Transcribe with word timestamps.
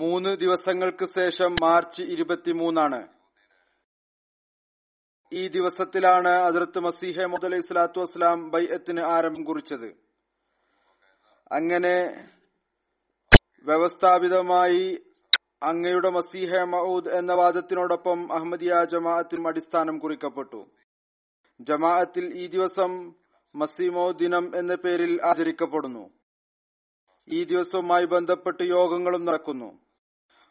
മൂന്ന് 0.00 0.32
ദിവസങ്ങൾക്ക് 0.42 1.06
ശേഷം 1.18 1.52
മാർച്ച് 1.62 2.02
ഇരുപത്തിമൂന്നാണ്. 2.14 3.00
ഈ 5.32 5.42
ദിവസത്തിലാണ് 5.48 6.32
ഹസരത്ത് 6.44 6.80
മസീഹെ 6.86 7.24
മുദ് 7.26 7.46
അലൈഹി 7.48 7.64
സ്വലാത്തു 7.68 7.98
വസ്സലാം 8.00 8.38
ബൈഅത്തിന് 8.50 9.02
ആരംഭം 9.14 9.42
കുറിച്ചത്. 9.44 9.88
അങ്ങനെ 11.58 11.96
വ്യവസ്ഥാപിതമായി 13.66 14.84
അങ്ങയുടെ 15.62 16.10
മസീഹ 16.18 16.52
മഹൂദ് 16.74 17.12
എന്ന 17.20 17.32
വാദത്തിനോടൊപ്പം 17.32 18.18
അഹമ്മദിയ 18.32 18.74
ജമാഅത്തിനും 18.92 19.48
അടിസ്ഥാനം 19.48 19.98
കുറിക്കപ്പെട്ടു. 19.98 20.60
ജമാഅത്തിൽ 21.60 22.24
ഈ 22.42 22.46
ദിവസം 22.46 22.92
മസീമോ 23.54 24.06
ദിനം 24.22 24.44
എന്ന 24.54 24.74
പേരിൽ 24.74 25.12
ആചരിക്കപ്പെടുന്നു. 25.24 26.04
ഈ 27.28 27.40
ദിവസവുമായി 27.44 28.06
ബന്ധപ്പെട്ട് 28.14 28.62
യോഗങ്ങളും 28.62 29.22
നടക്കുന്നു. 29.24 29.70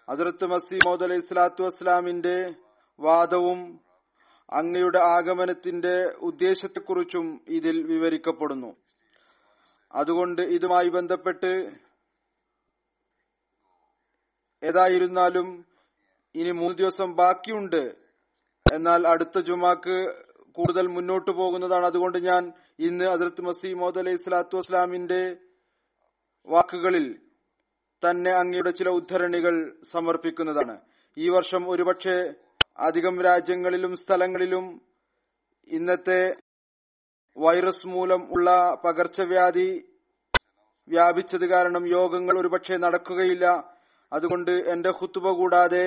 ഹസരത്ത് 0.10 0.46
മസീമോദ് 0.46 1.04
അലൈഹി 1.04 1.20
സ്വലാത്തു 1.20 1.64
വസ്സലാമിന്റെ 1.64 2.54
വാദവും 3.00 3.80
അങ്ങയുടെ 4.50 5.00
ആഗമനത്തിന്റെ 5.00 6.06
ഉദ്ദേശത്തെക്കുറിച്ചും 6.06 7.46
ഇതിൽ 7.48 7.84
വിവരിക്കപ്പെടുന്നു. 7.84 8.76
അതുകൊണ്ട് 9.94 10.42
ഇതുമായി 10.42 10.90
ബന്ധപ്പെട്ട് 10.90 11.72
ഏതായിരുന്നാലും 14.64 15.66
ഇനി 16.36 16.52
മൂന്ന് 16.52 16.78
ദിവസം 16.78 17.16
ബാക്കിയുണ്ട്. 17.16 17.96
എന്നാൽ 18.74 19.08
അടുത്ത 19.08 19.40
ജുമാക്ക് 19.40 20.14
കൂടുതൽ 20.52 20.88
മുന്നോട്ട് 20.88 21.32
പോകുന്നതാണ്. 21.32 21.86
അതുകൊണ്ട് 21.86 22.18
ഞാൻ 22.18 22.54
ഇന്ന് 22.80 23.06
അതിർത്ത് 23.06 23.42
മസീമോദ് 23.42 24.00
അലൈഹി 24.00 24.16
സ്വലാത്തു 24.16 24.58
വസ്സലാമിന്റെ 24.58 25.38
വാക്കുകളിൽ 26.48 27.27
തന്നെ 28.06 28.32
അങ്ങയുടെ 28.32 28.72
ചില 28.72 28.90
ഉദ്ധരണികൾ 28.90 29.56
സമർപ്പിക്കുന്നതാണ്. 29.92 30.76
ഈ 31.18 31.30
വർഷം 31.30 31.70
ഒരുപക്ഷെ 31.70 32.18
അധികം 32.80 33.16
രാജ്യങ്ങളിലും 33.22 33.94
സ്ഥലങ്ങളിലും 33.98 34.66
ഇന്നത്തെ 35.68 36.22
വൈറസ് 37.38 37.88
മൂലം 37.88 38.22
ഉള്ള 38.36 38.50
പകർച്ചവ്യാധി 38.86 39.70
വ്യാപിച്ചത് 40.88 41.46
കാരണം 41.46 41.88
യോഗങ്ങൾ 41.88 42.36
ഒരുപക്ഷെ 42.40 42.78
നടക്കുകയില്ല. 42.78 43.46
അതുകൊണ്ട് 44.12 44.52
എന്റെ 44.74 44.92
ഹുത്തുബ 45.00 45.28
കൂടാതെ 45.32 45.86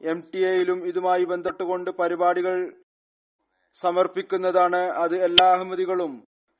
എം 0.00 0.18
ടി 0.30 0.40
എയിലും 0.50 0.86
ഇതുമായി 0.86 1.24
ബന്ധപ്പെട്ടുകൊണ്ട് 1.24 1.90
പരിപാടികൾ 1.90 2.56
സമർപ്പിക്കുന്നതാണ് 3.76 4.80
അത് 5.02 5.14
എല്ലാ 5.28 5.46
അഹമ്മദികളും 5.54 6.12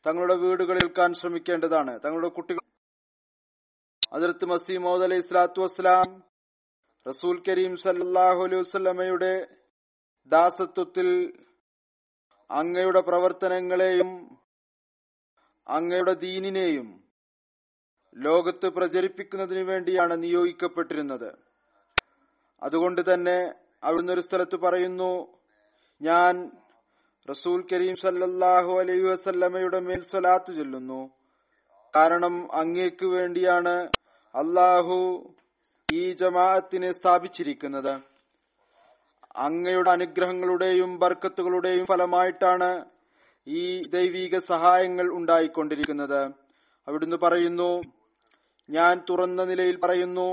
തങ്ങളുടെ 0.06 0.34
വീടുകളിൽ 0.34 0.84
കേൾക്കാൻ 0.84 1.10
ശ്രമിക്കേണ്ടതാണ്. 1.14 1.92
തങ്ങളുടെ 2.04 2.28
കുട്ടികൾ 2.28 2.62
അതിർത്ത് 4.12 4.46
മസീമോദ് 4.52 5.04
അലൈഹി 5.06 5.24
സ്വലാത്തു 5.26 5.60
വസ്സലാം 5.64 6.08
റസൂൽ 7.06 7.36
കരീം 7.46 7.72
സല്ലാഹു 7.82 8.40
അലൈഹി 8.46 8.62
വസ്ലമയുടെ 8.62 9.30
ദാസത്വത്തിൽ 10.32 11.08
അങ്ങയുടെ 12.50 13.00
പ്രവർത്തനങ്ങളെയും 13.08 14.10
അങ്ങയുടെ 15.66 16.14
ദീനിനെയും 16.26 16.88
ലോകത്ത് 18.16 18.68
പ്രചരിപ്പിക്കുന്നതിന് 18.76 19.62
വേണ്ടിയാണ് 19.70 20.14
നിയോഗിക്കപ്പെട്ടിരുന്നത്. 20.24 21.30
അതുകൊണ്ട് 22.62 23.00
തന്നെ 23.10 23.38
അവിടുന്ന് 23.86 24.12
ഒരു 24.16 24.24
സ്ഥലത്ത് 24.26 24.56
പറയുന്നു 24.64 25.12
ഞാൻ 26.00 26.34
റസൂൽ 27.28 27.58
കരീം 27.72 27.96
സല്ലാഹു 28.04 28.72
അലൈഹി 28.82 29.06
വസല്ലമയുടെ 29.08 29.80
മേൽ 29.88 30.02
സ്വലാത്ത് 30.12 30.52
ചൊല്ലുന്നു. 30.58 31.00
കാരണം 31.94 32.34
അങ്ങേക്ക് 32.60 33.06
വേണ്ടിയാണ് 33.16 33.74
അള്ളാഹു 34.34 34.98
ഈ 35.88 36.02
ജമാഅത്തിനെ 36.20 36.90
സ്ഥാപിച്ചിരിക്കുന്നത്. 36.98 37.94
അങ്ങയുടെ 39.46 39.90
അനുഗ്രഹങ്ങളുടെയും 39.96 40.90
ബർക്കത്തുകളുടെയും 41.02 41.84
ഫലമായിട്ടാണ് 41.90 42.70
ഈ 43.46 43.64
ദൈവീക 43.96 44.38
സഹായങ്ങൾ 44.52 45.06
ഉണ്ടായിക്കൊണ്ടിരിക്കുന്നത്. 45.18 46.22
അവിടുന്ന് 46.88 47.18
പറയുന്നു 47.24 47.70
ഞാൻ 48.68 48.94
തുറന്ന 49.08 49.44
നിലയിൽ 49.50 49.76
പറയുന്നു 49.84 50.30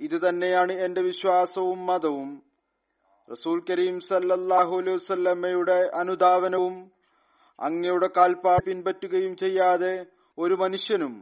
ഇത് 0.00 0.16
തന്നെയാണ് 0.24 0.72
എന്റെ 0.86 1.02
വിശ്വാസവും 1.08 1.80
മതവും. 1.90 2.30
റസൂൽ 3.28 3.58
കരീം 3.70 3.96
സല്ലാഹു 4.10 4.74
അലൈഹി 4.82 4.96
വസല്ലമയുടെ 5.00 5.78
അനുധാവനവും 6.02 6.76
അങ്ങയുടെ 7.58 8.08
കാൽപ്പാട് 8.16 8.64
പിൻപറ്റുകയും 8.68 9.34
ചെയ്യാതെ 9.42 9.94
ഒരു 10.38 10.54
മനുഷ്യനും 10.62 11.14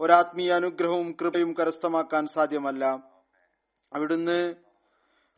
ഒരാത്മീയ 0.00 0.52
അനുഗ്രഹവും 0.60 1.08
കൃപയും 1.20 1.50
കരസ്ഥമാക്കാൻ 1.58 2.24
സാധ്യമല്ല. 2.34 2.84
അവിടുന്ന് 3.92 4.38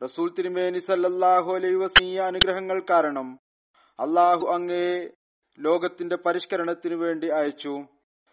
റസൂൽ 0.00 0.28
തിരുമേനി 0.36 0.80
സല്ലാഹു 0.88 1.50
അലൈ 1.58 1.72
വസീയ 1.82 2.18
അനുഗ്രഹങ്ങൾ 2.30 2.78
കാരണം 2.90 3.28
അള്ളാഹു 3.98 4.44
അങ്ങേ 4.56 4.86
ലോകത്തിന്റെ 5.58 6.16
പരിഷ്കരണത്തിനു 6.26 6.96
വേണ്ടി 7.02 7.28
അയച്ചു. 7.38 7.74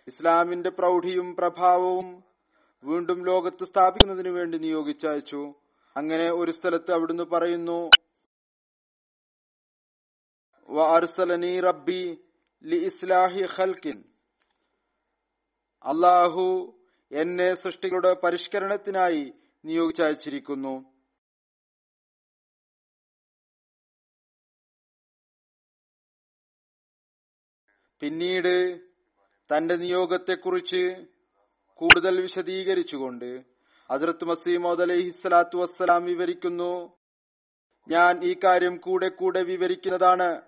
ഇസ്ലാമിന്റെ 0.08 0.72
പ്രൗഢിയും 0.78 1.28
പ്രഭാവവും 1.40 2.08
വീണ്ടും 2.84 3.20
ലോകത്ത് 3.30 3.64
സ്ഥാപിക്കുന്നതിനു 3.72 4.32
വേണ്ടി 4.38 4.58
നിയോഗിച്ചയച്ചു 4.64 5.42
അങ്ങനെ 5.96 6.28
ഒരു 6.42 6.52
സ്ഥലത്ത് 6.58 6.92
അവിടുന്ന് 6.96 7.26
പറയുന്നു 7.34 7.80
വഅർസലനി 10.70 11.54
റബ്ബി 11.68 12.02
ലി 12.64 12.80
ഇസ്ലാഹി 12.90 13.44
ഖൽക്കിൻ 13.56 13.98
അള്ളാഹു 15.86 16.78
എന്നെ 17.12 17.54
സൃഷ്ടികളുടെ 17.54 18.14
പരിഷ്കരണത്തിനായി 18.14 19.34
നിയോഗിച്ചയച്ചിരിക്കുന്നു. 19.66 20.92
പിന്നീട് 28.00 28.80
തന്റെ 29.58 29.76
നിയോഗത്തെക്കുറിച്ച് 29.76 31.06
കൂടുതൽ 31.76 32.22
വിശദീകരിച്ചുകൊണ്ട് 32.22 33.44
അസരത്ത് 33.90 34.26
മസീമോദ് 34.26 34.82
അലൈഹി 34.82 35.10
സ്വലാത്തു 35.10 35.58
വസ്സലാം 35.58 36.06
വിവരിക്കുന്നു. 36.06 36.98
ഞാൻ 37.88 38.24
ഈ 38.24 38.36
കാര്യം 38.44 38.78
കൂടെ 38.78 39.10
കൂടെ 39.10 39.44
വിവരിക്കുന്നതാണ്. 39.44 40.42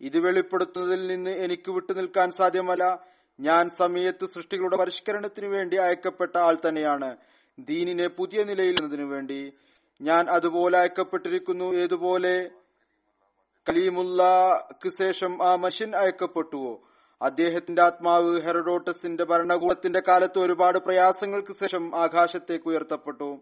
ഇത് 0.00 0.18
വെളിപ്പെടുത്തുന്നതിൽ 0.18 1.06
നിന്ന് 1.06 1.30
എനിക്ക് 1.30 1.70
വിട്ടുനിൽക്കാൻ 1.70 2.30
സാധ്യമല്ല. 2.30 3.06
ഞാൻ 3.40 3.70
സമയത്ത് 3.70 4.26
സൃഷ്ടികളുടെ 4.26 4.76
പരിഷ്കരണത്തിനു 4.76 5.48
വേണ്ടി 5.48 5.76
അയക്കപ്പെട്ട 5.76 6.38
ആൾ 6.38 6.56
തന്നെയാണ്. 6.68 7.16
ദീനിനെ 7.58 8.06
പുതിയ 8.08 8.44
നിലയിൽ 8.44 8.74
എന്നതിനു 8.74 9.04
വേണ്ടി. 9.04 9.52
ഞാൻ 10.00 10.30
അതുപോലെ 10.30 10.78
അയക്കപ്പെട്ടിരിക്കുന്നു. 10.78 11.74
ഏതുപോലെ? 11.74 12.50
കലീമുല്ലാക്ക് 13.68 14.88
ശേഷം 14.88 15.46
ആ 15.46 15.54
മഷിൻ 15.54 15.96
അയക്കപ്പെട്ടുവോ? 15.96 16.88
അദ്ദേഹത്തിന്റെ 17.22 17.82
ആത്മാവ് 17.82 18.40
ഹെറഡോട്ടസിന്റെ 18.40 19.24
ഭരണകൂടത്തിന്റെ 19.24 20.02
കാലത്ത് 20.08 20.38
ഒരുപാട് 20.38 20.78
പ്രയാസങ്ങൾക്ക് 20.78 21.52
ശേഷം 21.52 21.96
ആകാശത്തേക്ക് 21.96 22.68
ഉയർത്തപ്പെട്ടു. 22.68 23.40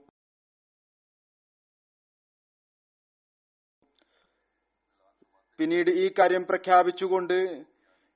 പിന്നീട് 5.59 5.91
ഈ 5.91 6.15
കാര്യം 6.19 6.45
പ്രഖ്യാപിച്ചുകൊണ്ട് 6.45 7.67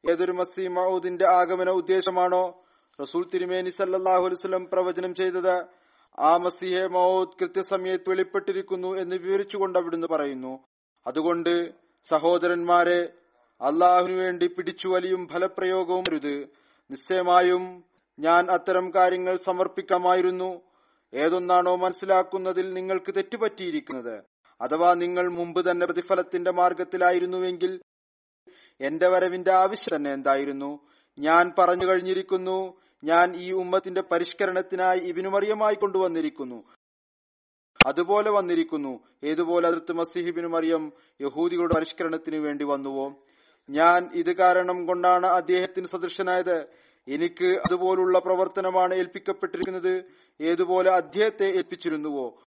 ഏതൊരു 0.08 0.32
മസീ 0.32 0.68
മൗദിന്റെ 0.68 1.26
ആഗമന 1.28 1.70
ഉദ്ദേശമാണോ? 1.70 2.64
റസൂൽ 3.02 3.30
തിരുമേനി 3.34 3.70
സല്ലാഹു 3.70 4.24
അലുസ്ലം 4.26 4.68
പ്രവചനം 4.72 5.14
ചെയ്തത് 5.14 5.64
ആ 6.18 6.36
മസീഹെ 6.36 6.86
മൗദ് 6.86 7.28
കൃത്യസമയത്ത് 7.40 8.10
വെളിപ്പെട്ടിരിക്കുന്നു 8.10 8.96
എന്ന് 8.96 9.16
വിവരിച്ചുകൊണ്ട് 9.16 9.78
അവിടുന്ന് 9.78 10.06
പറയുന്നു. 10.06 10.64
അതുകൊണ്ട് 11.06 11.72
സഹോദരന്മാരെ 12.04 13.12
അള്ളാഹുവിനു 13.60 14.16
വേണ്ടി 14.16 14.46
പിടിച്ചു 14.46 14.88
വലിയും 14.88 15.28
ഫലപ്രയോഗവും 15.28 16.04
അരുത്. 16.08 16.48
നിശ്ചയമായും 16.90 17.84
ഞാൻ 18.18 18.50
അത്തരം 18.50 18.94
കാര്യങ്ങൾ 18.94 19.38
സമർപ്പിക്കാമായിരുന്നു. 19.44 20.60
ഏതൊന്നാണോ 21.14 21.76
മനസ്സിലാക്കുന്നതിൽ 21.76 22.74
നിങ്ങൾക്ക് 22.74 23.14
തെറ്റുപറ്റിയിരിക്കുന്നത്. 23.14 24.24
അഥവാ 24.60 24.94
നിങ്ങൾ 24.94 25.28
മുമ്പ് 25.28 25.70
തന്നെ 25.70 25.86
പ്രതിഫലത്തിന്റെ 25.86 26.50
മാർഗത്തിലായിരുന്നുവെങ്കിൽ 26.50 27.82
എന്റെ 28.80 29.08
വരവിന്റെ 29.08 29.52
ആവശ്യം 29.52 29.96
തന്നെ 29.96 30.12
എന്തായിരുന്നു? 30.12 30.80
ഞാൻ 31.18 31.52
പറഞ്ഞു 31.58 31.86
കഴിഞ്ഞിരിക്കുന്നു 31.86 32.80
ഞാൻ 33.04 33.36
ഈ 33.36 33.52
ഉമ്മത്തിന്റെ 33.52 34.00
പരിഷ്കരണത്തിനായി 34.00 34.98
ഇബിനുമറിയമായി 34.98 35.74
കൊണ്ടുവന്നിരിക്കുന്നു. 35.74 36.64
അതുപോലെ 37.86 38.30
വന്നിരിക്കുന്നു. 38.30 39.00
ഏതുപോലെ 39.24 39.68
അതിർത്ത് 39.68 39.92
മസിഹിബിന് 39.92 40.46
മറിയം 40.46 40.92
യഹൂദികളുടെ 41.20 41.74
പരിഷ്കരണത്തിന് 41.74 42.36
വേണ്ടി 42.36 42.64
വന്നുവോ? 42.64 43.24
ഞാൻ 43.70 44.10
ഇത് 44.14 44.36
കാരണം 44.36 44.86
കൊണ്ടാണ് 44.86 45.26
അദ്ദേഹത്തിന് 45.26 45.86
സദൃശനായത്. 45.86 46.66
എനിക്ക് 47.08 47.44
അതുപോലുള്ള 47.44 48.18
പ്രവർത്തനമാണ് 48.18 48.94
ഏൽപ്പിക്കപ്പെട്ടിരിക്കുന്നത്. 48.94 50.04
ഏതുപോലെ 50.40 50.90
അദ്ദേഹത്തെ 50.90 51.44
ഏൽപ്പിച്ചിരുന്നുവോ? 51.44 52.42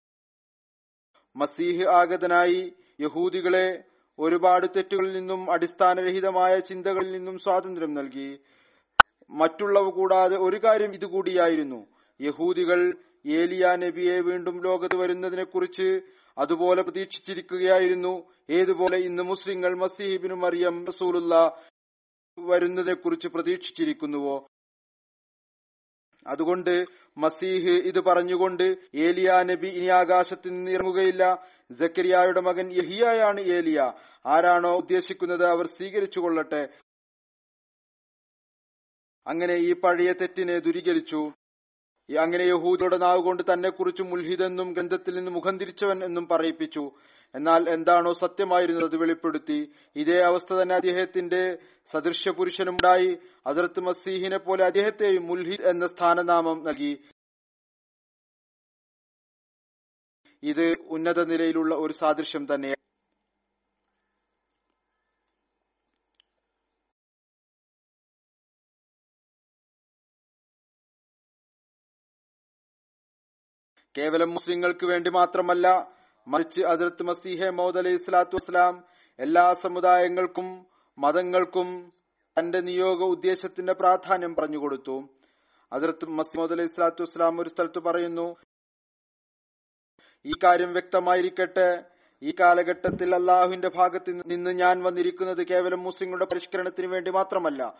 മസീഹ് 1.37 1.89
ആഗതനായി 1.89 2.73
യഹൂദികളെ 3.01 3.85
ഒരുപാട് 4.23 4.67
തെറ്റുകളിൽ 4.67 5.13
നിന്നും 5.13 5.51
അടിസ്ഥാനരഹിതമായ 5.51 6.59
ചിന്തകളിൽ 6.59 7.13
നിന്നും 7.13 7.39
സ്വാതന്ത്ര്യം 7.39 7.95
നൽകി. 7.95 8.39
മറ്റുള്ളവ 9.31 9.91
കൂടാതെ 9.91 10.37
ഒരു 10.37 10.57
കാര്യം 10.57 10.93
ഇതുകൂടിയായിരുന്നു. 10.95 11.87
യഹൂദികൾ 12.21 12.95
ഏലിയ 13.27 13.77
നബിയെ 13.77 14.21
വീണ്ടും 14.21 14.63
ലോകത്ത് 14.63 14.97
വരുന്നതിനെ 14.97 15.45
കുറിച്ച് 15.45 16.01
അതുപോലെ 16.39 16.83
പ്രതീക്ഷിച്ചിരിക്കുകയായിരുന്നു. 16.83 18.25
ഏതുപോലെ 18.51 18.99
ഇന്ന് 18.99 19.23
മുസ്ലിങ്ങൾ 19.23 19.75
മസീബിനു 19.75 20.35
മറിയം 20.35 20.87
റസൂലുള്ള 20.87 21.57
വരുന്നതിനെ 22.39 22.95
കുറിച്ച് 22.95 23.29
പ്രതീക്ഷിച്ചിരിക്കുന്നുവോ? 23.29 24.49
അതുകൊണ്ട് 26.27 26.85
മസീഹ് 27.19 27.71
ഇത് 27.71 28.01
പറഞ്ഞുകൊണ്ട് 28.01 28.77
ഏലിയ 28.95 29.43
നബി 29.43 29.67
ഇനി 29.67 29.87
ആകാശത്ത് 29.87 30.49
നിന്ന് 30.49 30.71
ഇറങ്ങുകയില്ല. 30.71 31.47
ജക്കരിയായുടെ 31.71 32.41
മകൻ 32.41 32.73
യഹിയായാണ് 32.73 33.41
ഏലിയ. 33.41 33.93
ആരാണോ 34.27 34.77
ഉദ്ദേശിക്കുന്നത് 34.77 35.47
അവർ 35.47 35.67
സ്വീകരിച്ചു 35.67 36.21
കൊള്ളട്ടെ. 36.21 36.69
അങ്ങനെ 39.27 39.55
ഈ 39.55 39.73
പഴയ 39.73 40.13
തെറ്റിനെ 40.13 40.59
ദുരീകരിച്ചു. 40.59 41.33
അങ്ങനെ 42.21 42.45
യഹൂദിയുടെ 42.45 42.97
നാവ് 42.97 43.23
കൊണ്ട് 43.23 43.43
തന്നെ 43.53 43.69
കുറിച്ച് 43.69 44.03
മുൽഹിതെന്നും 44.03 44.73
ഗ്രന്ഥത്തിൽ 44.73 45.15
നിന്ന് 45.15 45.31
മുഖം 45.31 45.59
തിരിച്ചവൻ 45.59 46.05
എന്നും 46.05 46.29
പറയിപ്പിച്ചു. 46.29 46.93
എന്നാൽ 47.35 47.63
എന്താണോ 47.71 48.13
സത്യമായിരുന്നത് 48.13 48.85
അത് 48.85 48.97
വെളിപ്പെടുത്തി. 49.03 49.59
ഇതേ 49.97 50.19
അവസ്ഥ 50.31 50.53
തന്നെ 50.55 50.75
അദ്ദേഹത്തിന്റെ 50.75 51.43
സദൃശ്യ 51.93 52.31
പുരുഷനുണ്ടായി 52.31 53.11
അസരത്ത് 53.47 53.81
മസീഹിനെ 53.81 54.39
പോലെ 54.39 54.65
അദ്ദേഹത്തെയും 54.65 55.27
മുൽഹി 55.27 55.57
എന്ന 55.73 55.87
സ്ഥാനനാമം 55.87 56.61
നൽകി. 56.69 56.93
ഇത് 60.43 60.67
ഉന്നത 60.95 61.21
നിലയിലുള്ള 61.33 61.75
ഒരു 61.75 61.93
സാദൃശ്യം 61.93 62.45
തന്നെയാണ്. 62.55 62.81
കേവലം 73.95 74.31
മുസ്ലിങ്ങൾക്ക് 74.31 74.85
വേണ്ടി 74.87 75.11
മാത്രമല്ല 75.11 75.67
മറിച്ച് 76.29 76.61
അതിർത്ത് 76.61 77.03
മസീഹെ 77.03 77.51
മൗദ് 77.51 77.79
അലൈഹി 77.79 77.97
സ്വലാത്തു 77.97 78.37
വസ്സലാം 78.37 78.85
എല്ലാ 79.19 79.55
സമുദായങ്ങൾക്കും 79.55 80.67
മതങ്ങൾക്കും 80.99 81.93
തന്റെ 82.39 82.61
നിയോഗ 82.61 83.03
ഉദ്ദേശത്തിന്റെ 83.03 83.73
പ്രാധാന്യം 83.73 84.37
പറഞ്ഞുകൊടുത്തു. 84.37 85.09
അതിർത്ത് 85.73 86.05
മസീമോദ് 86.05 86.53
അലൈഹി 86.53 86.69
സ്വലാത്തു 86.69 87.03
വസ്സലാം 87.03 87.41
ഒരു 87.41 87.49
സ്ഥലത്ത് 87.49 87.79
പറയുന്നു 87.79 88.37
ഈ 90.27 90.33
കാര്യം 90.45 90.73
വ്യക്തമായിരിക്കട്ടെ. 90.73 91.85
ഈ 92.23 92.35
കാലഘട്ടത്തിൽ 92.41 93.15
അള്ളാഹുവിന്റെ 93.15 93.69
ഭാഗത്ത് 93.69 94.31
നിന്ന് 94.31 94.51
ഞാൻ 94.51 94.83
വന്നിരിക്കുന്നത് 94.83 95.47
കേവലം 95.47 95.83
മുസ്ലിങ്ങളുടെ 95.83 96.25
പരിഷ്കരണത്തിന് 96.25 96.87
വേണ്ടി 96.87 97.11
മാത്രമല്ല. 97.11 97.79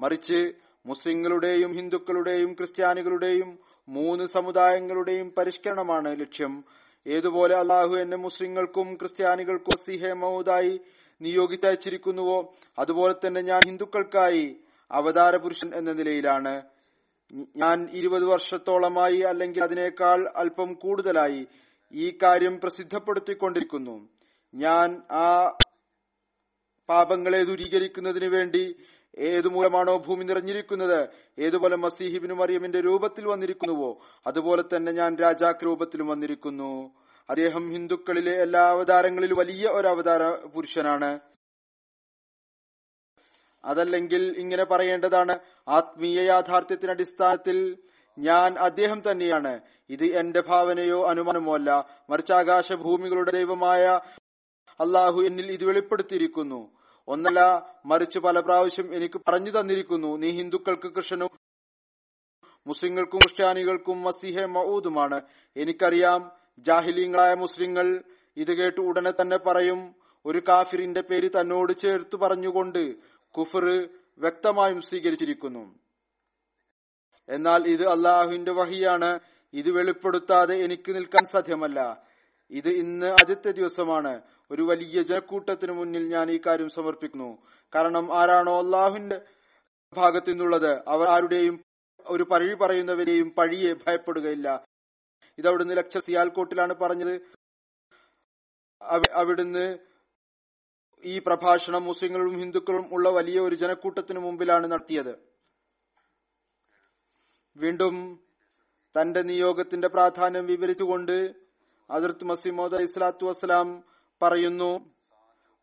മറിച്ച് 0.00 0.52
മുസ്ലിങ്ങളുടെയും 0.86 1.72
ഹിന്ദുക്കളുടെയും 1.72 2.52
ക്രിസ്ത്യാനികളുടെയും 2.52 3.58
മൂന്ന് 3.88 4.24
സമുദായങ്ങളുടെയും 4.24 5.34
പരിഷ്കരണമാണ് 5.38 6.20
ലക്ഷ്യം. 6.20 6.64
ഏതുപോലെ 7.06 7.54
അള്ളാഹു 7.56 7.96
എന്നെ 7.96 8.16
മുസ്ലിങ്ങൾക്കും 8.16 8.94
ക്രിസ്ത്യാനികൾക്കും 8.94 9.76
സിഹെ 9.86 10.12
മൗദായി 10.12 10.80
നിയോഗിച്ചയച്ചിരിക്കുന്നുവോ 11.20 12.54
അതുപോലെ 12.78 13.14
തന്നെ 13.26 13.40
ഞാൻ 13.40 13.60
ഹിന്ദുക്കൾക്കായി 13.66 14.56
അവതാര 14.90 15.36
പുരുഷൻ 15.36 15.74
എന്ന 15.74 15.92
നിലയിലാണ്. 15.92 16.62
ഞാൻ 17.56 17.88
ഇരുപത് 17.92 18.24
വർഷത്തോളമായി 18.24 19.20
അല്ലെങ്കിൽ 19.20 19.62
അതിനേക്കാൾ 19.62 20.32
അല്പം 20.36 20.74
കൂടുതലായി 20.74 21.46
ഈ 21.92 22.18
കാര്യം 22.22 22.60
പ്രസിദ്ധപ്പെടുത്തിക്കൊണ്ടിരിക്കുന്നു. 22.60 24.08
ഞാൻ 24.54 25.02
ആ 25.10 25.58
പാപങ്ങളെ 26.88 27.44
ദൂരീകരിക്കുന്നതിന് 27.44 28.26
വേണ്ടി 28.26 28.76
ഏതു 29.18 29.48
മൂലമാണോ 29.48 29.98
ഭൂമി 29.98 30.24
നിറഞ്ഞിരിക്കുന്നത്? 30.24 31.08
ഏതുപോലെ 31.38 31.76
മസീഹിബിനും 31.76 32.36
മറിയമിന്റെ 32.36 32.80
രൂപത്തിൽ 32.80 33.26
വന്നിരിക്കുന്നുവോ? 33.26 33.98
അതുപോലെ 34.26 34.64
തന്നെ 34.76 34.92
ഞാൻ 34.92 35.16
രാജാക്ക് 35.16 35.64
രൂപത്തിലും 35.64 36.06
വന്നിരിക്കുന്നു. 36.06 36.94
അദ്ദേഹം 37.30 37.72
ഹിന്ദുക്കളിലെ 37.72 38.42
എല്ലാ 38.42 38.60
അവതാരങ്ങളിലും 38.60 39.38
വലിയ 39.38 39.68
ഒരു 39.68 39.88
അവതാര 39.88 40.46
പുരുഷനാണ്. 40.46 41.18
അതല്ലെങ്കിൽ 43.64 44.34
ഇങ്ങനെ 44.38 44.64
പറയേണ്ടതാണ് 44.64 45.38
ആത്മീയ 45.68 46.20
യാഥാർത്ഥ്യത്തിന് 46.20 46.90
അടിസ്ഥാനത്തിൽ 46.90 47.78
ഞാൻ 48.18 48.54
അദ്ദേഹം 48.58 49.02
തന്നെയാണ്. 49.10 49.60
ഇത് 49.90 50.04
എന്റെ 50.04 50.40
ഭാവനയോ 50.40 51.06
അനുമാനമോ 51.06 51.54
അല്ല. 51.54 51.88
മറിച്ച് 52.10 52.32
ആകാശഭൂമികളുടെ 52.32 53.30
ദൈവമായ 53.30 54.00
അള്ളാഹു 54.80 55.22
എന്നിൽ 55.22 55.52
ഇത് 55.52 55.64
വെളിപ്പെടുത്തിയിരിക്കുന്നു. 55.64 56.73
ഒന്നല്ല 57.08 57.40
മറിച്ച് 57.86 58.18
പല 58.18 58.40
പ്രാവശ്യം 58.40 58.94
എനിക്ക് 58.94 59.20
പറഞ്ഞു 59.28 59.50
തന്നിരിക്കുന്നു 59.50 60.16
നീ 60.16 60.30
ഹിന്ദുക്കൾക്ക് 60.30 60.88
കൃഷ്ണനും 60.96 61.28
മുസ്ലിങ്ങൾക്കും 62.66 63.18
ക്രിസ്ത്യാനികൾക്കും 63.18 64.02
മസിഹെ 64.02 64.46
മഊദുമാണ് 64.46 65.22
എനിക്കറിയാം 65.56 66.30
ജാഹിലീങ്ങളായ 66.58 67.34
മുസ്ലിങ്ങൾ 67.34 68.04
ഇത് 68.36 68.52
കേട്ട് 68.52 68.80
ഉടനെ 68.80 69.10
തന്നെ 69.10 69.36
പറയും 69.36 69.94
ഒരു 70.26 70.42
കാഫിറിന്റെ 70.48 71.00
പേര് 71.00 71.30
തന്നോട് 71.40 71.72
ചേർത്ത് 71.78 72.16
പറഞ്ഞുകൊണ്ട് 72.16 72.96
കുഫർ 73.34 73.64
വ്യക്തമായും 74.18 74.80
സ്വീകരിച്ചിരിക്കുന്നു. 74.80 75.64
എന്നാൽ 77.28 77.68
ഇത് 77.68 77.84
അള്ളാഹുവിന്റെ 77.88 78.52
വഹിയാണ് 78.52 79.20
ഇത് 79.54 79.70
വെളിപ്പെടുത്താതെ 79.70 80.54
എനിക്ക് 80.64 80.94
നിൽക്കാൻ 80.94 81.24
സാധ്യമല്ല. 81.24 82.06
ഇത് 82.50 82.68
ഇന്ന് 82.68 83.06
ആദ്യത്തെ 83.06 83.50
ദിവസമാണ്. 83.50 84.22
ഒരു 84.50 84.62
വലിയ 84.62 85.02
ജനക്കൂട്ടത്തിന് 85.02 85.72
മുന്നിൽ 85.72 86.08
ഞാൻ 86.08 86.30
ഈ 86.30 86.40
കാര്യം 86.46 86.68
സമർപ്പിക്കുന്നു. 86.68 87.38
കാരണം 87.74 88.18
ആരാണോ 88.18 88.58
അള്ളാഹുവിന്റെ 88.62 89.20
ഭാഗത്തു 89.94 90.30
നിന്നുള്ളത് 90.30 90.88
അവർ 90.88 91.08
ആരുടെയും 91.08 91.64
ഒരു 92.06 92.22
പഴി 92.22 92.54
പറയുന്നവരെയും 92.54 93.30
പഴിയെ 93.30 93.72
ഭയപ്പെടുകയില്ല. 93.72 94.64
ഇത് 95.38 95.48
അവിടുന്ന് 95.48 95.76
ലക്ഷ 95.76 95.98
സിയാൽകോട്ടിലാണ് 95.98 96.74
പറഞ്ഞത് 96.74 97.20
അവിടുന്ന് 99.12 99.78
ഈ 101.04 101.18
പ്രഭാഷണം 101.18 101.84
മുസ്ലിങ്ങളും 101.84 102.38
ഹിന്ദുക്കളും 102.38 102.94
ഉള്ള 102.94 103.10
വലിയ 103.10 103.40
ഒരു 103.40 103.54
ജനക്കൂട്ടത്തിന് 103.54 104.18
മുമ്പിലാണ് 104.18 104.72
നടത്തിയത്. 104.72 105.18
വീണ്ടും 107.56 108.24
തന്റെ 108.94 109.22
നിയോഗത്തിന്റെ 109.22 109.88
പ്രാധാന്യം 109.88 110.46
വിവരിച്ചുകൊണ്ട് 110.46 111.43
അതിർത്ത് 111.90 112.24
മസിമോദ് 112.24 112.82
ഇസ്ലാത്തു 112.82 113.26
വസ്സലാം 113.26 113.84
പറയുന്നു 114.22 114.92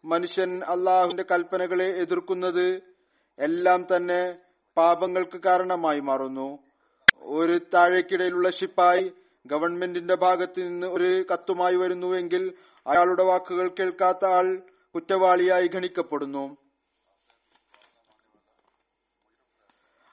മനുഷ്യൻ 0.05 0.63
അള്ളാഹുവിന്റെ 0.63 1.25
കൽപ്പനകളെ 1.31 1.85
എതിർക്കുന്നത് 1.85 2.81
എല്ലാം 3.39 3.87
തന്നെ 3.95 4.35
പാപങ്ങൾക്ക് 4.77 5.37
കാരണമായി 5.37 5.99
മാറുന്നു. 5.99 6.59
ഒരു 7.21 7.61
താഴേക്കിടയിലുള്ള 7.73 8.49
ഷിപ്പായി 8.49 9.13
ഗവൺമെന്റിന്റെ 9.45 10.15
ഭാഗത്ത് 10.15 10.61
നിന്ന് 10.67 10.87
ഒരു 10.87 11.25
കത്തുമായി 11.33 11.75
വരുന്നുവെങ്കിൽ 11.75 12.53
അയാളുടെ 12.87 13.23
വാക്കുകൾ 13.23 13.67
കേൾക്കാത്ത 13.67 14.25
ആൾ 14.25 14.61
കുറ്റവാളിയായി 14.95 15.67
ഗണിക്കപ്പെടുന്നു. 15.67 16.57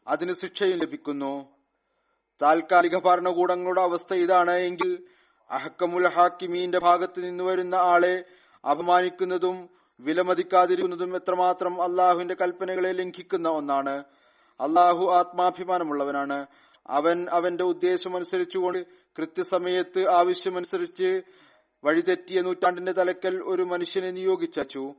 അതിന് 0.07 0.33
ശിക്ഷയും 0.33 0.79
ലഭിക്കുന്നു. 0.79 1.57
താൽക്കാലിക 2.43 2.97
ഭരണകൂടങ്ങളുടെ 2.97 3.81
അവസ്ഥ 3.81 4.15
ഇതാണ് 4.15 4.51
എങ്കിൽ 4.51 5.07
അഹക്കമുൽ 5.51 6.09
ഹാക്കിമീന്റെ 6.09 6.79
ഭാഗത്ത് 6.79 7.25
നിന്ന് 7.25 7.45
വരുന്ന 7.45 7.75
ആളെ 7.75 8.25
അപമാനിക്കുന്നതും 8.71 9.69
വിലമതിക്കാതിരിക്കുന്നതും 10.01 11.17
എത്രമാത്രം 11.17 11.83
അള്ളാഹുവിന്റെ 11.83 12.37
കൽപ്പനകളെ 12.41 12.93
ലംഘിക്കുന്ന 12.93 13.49
ഒന്നാണ്. 13.49 14.05
അള്ളാഹു 14.61 15.07
ആത്മാഭിമാനമുള്ളവനാണ്. 15.07 16.47
അവൻ 16.87 17.27
അവന്റെ 17.31 17.65
ഉദ്ദേശം 17.65 18.17
അനുസരിച്ചുകൊണ്ട് 18.17 18.87
കൃത്യസമയത്ത് 19.19 20.09
ആവശ്യമനുസരിച്ച് 20.09 21.23
വഴിതെറ്റിയ 21.85 22.41
നൂറ്റാണ്ടിന്റെ 22.41 22.93
തലക്കൽ 22.93 23.43
ഒരു 23.43 23.63
മനുഷ്യനെ 23.63 24.11
നിയോഗിച്ചു 24.11 24.95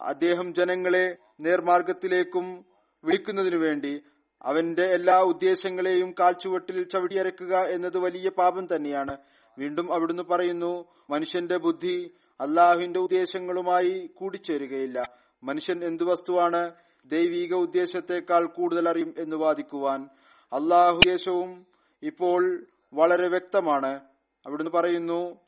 അദ്ദേഹം 0.00 0.54
ജനങ്ങളെ 0.54 1.16
നേർമാർഗത്തിലേക്കും 1.40 2.64
വിളിക്കുന്നതിനു 3.04 3.56
വേണ്ടി 3.56 4.02
അവന്റെ 4.42 4.84
എല്ലാ 4.84 5.20
ഉദ്ദേശങ്ങളെയും 5.20 6.14
കാൽച്ചുവട്ടിൽ 6.20 6.82
ചവിടിയരക്കുക 6.82 7.56
എന്നത് 7.56 7.98
വലിയ 7.98 8.28
പാപം 8.28 8.76
തന്നെയാണ്. 8.76 9.16
വീണ്ടും 9.58 9.92
അവിടുന്ന് 9.92 10.22
പറയുന്നു 10.22 10.84
മനുഷ്യന്റെ 11.10 11.56
ബുദ്ധി 11.56 12.10
അള്ളാഹുവിന്റെ 12.40 13.00
ഉദ്ദേശങ്ങളുമായി 13.00 14.10
കൂടിച്ചേരുകയില്ല. 14.14 15.10
മനുഷ്യൻ 15.44 15.84
എന്തു 15.84 16.04
വസ്തുവാണ് 16.04 16.70
ദൈവീക 17.06 17.54
ഉദ്ദേശത്തെക്കാൾ 17.54 18.46
കൂടുതൽ 18.46 18.88
അറിയും 18.88 19.14
എന്ന് 19.18 19.36
വാദിക്കുവാൻ 19.36 20.08
അള്ളാഹു 20.52 20.96
ഉദ്ദേശവും 20.96 21.66
ഇപ്പോൾ 22.02 22.66
വളരെ 22.94 23.28
വ്യക്തമാണ്. 23.28 24.00
അവിടുന്ന് 24.46 24.70
പറയുന്നു 24.70 25.38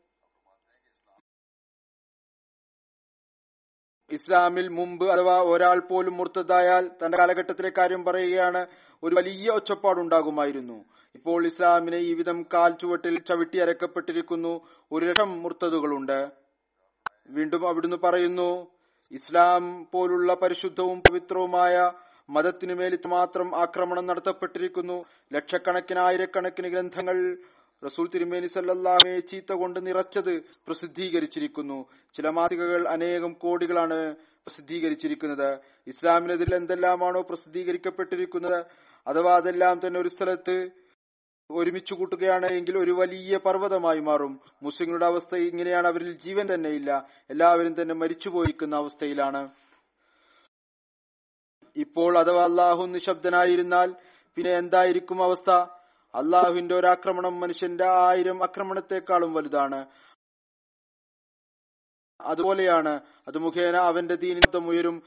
ഇസ്ലാമിൽ 4.13 4.69
മുമ്പ് 4.69 5.05
അഥവാ 5.11 5.43
ഒരാൾ 5.43 5.79
പോലും 5.81 6.17
മുർത്തതായാൽ 6.17 6.91
തന്റെ 7.01 7.19
കാലഘട്ടത്തിലെ 7.19 7.73
കാര്യം 7.79 8.05
പറയുകയാണ് 8.05 8.67
ഒരു 9.03 9.15
വലിയ 9.15 9.51
ഒച്ചപ്പാടുണ്ടാകുമായിരുന്നു. 9.51 10.85
ഇപ്പോൾ 11.15 11.47
ഇസ്ലാമിനെ 11.47 11.97
ഈ 11.97 12.15
വിധം 12.15 12.47
കാൽ 12.55 12.73
ചുവട്ടിൽ 12.73 13.19
ചവിട്ടി 13.19 13.59
അരക്കപ്പെട്ടിരിക്കുന്നു. 13.59 14.61
ഒരു 14.93 15.05
ലക്ഷം 15.07 15.43
മുർത്തതുകളുണ്ട് 15.43 16.31
വീണ്ടും 17.31 17.69
അവിടുന്ന് 17.69 17.97
പറയുന്നു 17.97 18.51
ഇസ്ലാം 19.13 19.89
പോലുള്ള 19.93 20.35
പരിശുദ്ധവും 20.35 21.01
പവിത്രവുമായ 21.01 21.93
മതത്തിനു 22.31 22.75
മേലിത്ത് 22.75 23.09
മാത്രം 23.09 23.61
ആക്രമണം 23.63 24.07
നടത്തപ്പെട്ടിരിക്കുന്നു. 24.07 25.05
ലക്ഷക്കണക്കിന് 25.33 25.99
ആയിരക്കണക്കിന് 25.99 26.69
ഗ്രന്ഥങ്ങൾ 26.69 27.37
റസൂൽ 27.83 28.11
തിരുമേനി 28.15 28.47
സല്ലാമെ 28.47 29.21
ചീത്ത 29.21 29.53
കൊണ്ട് 29.53 29.87
നിറച്ചത് 29.87 30.41
പ്രസിദ്ധീകരിച്ചിരിക്കുന്നു. 30.41 31.87
ചില 32.15 32.29
മാസികകൾ 32.29 32.89
അനേകം 32.89 33.33
കോടികളാണ് 33.33 34.17
പ്രസിദ്ധീകരിച്ചിരിക്കുന്നത്. 34.17 35.59
ഇസ്ലാമിനെതിരെ 35.87 36.57
എന്തെല്ലാമാണോ 36.57 37.23
പ്രസിദ്ധീകരിക്കപ്പെട്ടിരിക്കുന്നത്? 37.23 38.65
അഥവാ 39.07 39.37
അതെല്ലാം 39.37 39.81
തന്നെ 39.87 40.01
ഒരു 40.01 40.09
സ്ഥലത്ത് 40.09 40.71
ഒരുമിച്ച് 41.51 41.95
കൂട്ടുകയാണ് 41.95 42.47
എങ്കിൽ 42.47 42.79
ഒരു 42.79 42.91
വലിയ 42.91 43.37
പർവതമായി 43.37 44.01
മാറും. 44.01 44.41
മുസ്ലിങ്ങളുടെ 44.63 45.07
അവസ്ഥ 45.07 45.37
ഇങ്ങനെയാണ്. 45.37 45.87
അവരിൽ 45.87 46.13
ജീവൻ 46.13 46.55
തന്നെയില്ല. 46.55 47.09
എല്ലാവരും 47.31 47.83
തന്നെ 47.83 47.95
മരിച്ചുപോയിരിക്കുന്ന 47.95 48.77
അവസ്ഥയിലാണ്. 48.77 49.49
ഇപ്പോൾ 51.77 52.19
അഥവാ 52.19 52.45
അള്ളാഹു 52.45 52.87
നിശബ്ദനായിരുന്നാൽ 52.87 53.95
പിന്നെ 54.35 54.53
എന്തായിരിക്കും 54.53 55.23
അവസ്ഥ? 55.23 55.74
അള്ളാഹുവിന്റെ 56.15 56.75
ഒരു 56.75 56.87
ആക്രമണം 56.87 57.41
മനുഷ്യന്റെ 57.41 57.85
ആയിരം 57.85 58.43
ആക്രമണത്തെക്കാളും 58.43 59.35
വലുതാണ്. 59.35 59.87
അതുപോലെയാണ് 62.21 63.01
അത് 63.29 63.39
മുഖേന 63.39 63.77
അവന്റെ 63.77 64.15
ദീനിത്വം 64.15 64.69
ഉയരും. 64.69 65.03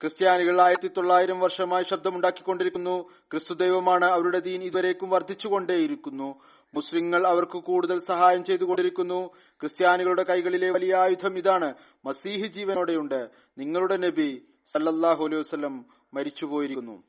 ക്രിസ്ത്യാനികൾ 0.00 0.60
ആയിരത്തി 0.60 0.88
തൊള്ളായിരം 0.88 1.40
വർഷമായി 1.40 1.82
ശബ്ദമുണ്ടാക്കിക്കൊണ്ടിരിക്കുന്നു. 1.82 3.02
ക്രിസ്തു 3.02 3.54
ദൈവമാണ് 3.54 4.04
അവരുടെ 4.04 4.38
ദീൻ 4.38 4.62
ഇതുവരേക്കും 4.62 5.10
വർദ്ധിച്ചുകൊണ്ടേയിരിക്കുന്നു. 5.10 6.40
മുസ്ലിങ്ങൾ 6.74 7.26
അവർക്ക് 7.26 7.58
കൂടുതൽ 7.58 8.00
സഹായം 8.00 8.44
ചെയ്തുകൊണ്ടിരിക്കുന്നു. 8.44 9.26
ക്രിസ്ത്യാനികളുടെ 9.60 10.22
കൈകളിലെ 10.22 10.70
വലിയ 10.70 10.94
ആയുധം 10.94 11.38
ഇതാണ്. 11.38 11.74
മസീഹ് 12.04 12.46
ജീവനോടെയുണ്ട്. 12.46 13.30
നിങ്ങളുടെ 13.58 13.96
നബി 13.96 14.48
സല്ലല്ലാഹു 14.66 15.24
അലൈഹി 15.24 15.40
വസല്ലം 15.40 15.86
മരിച്ചുപോയിരിക്കുന്നു. 16.14 17.02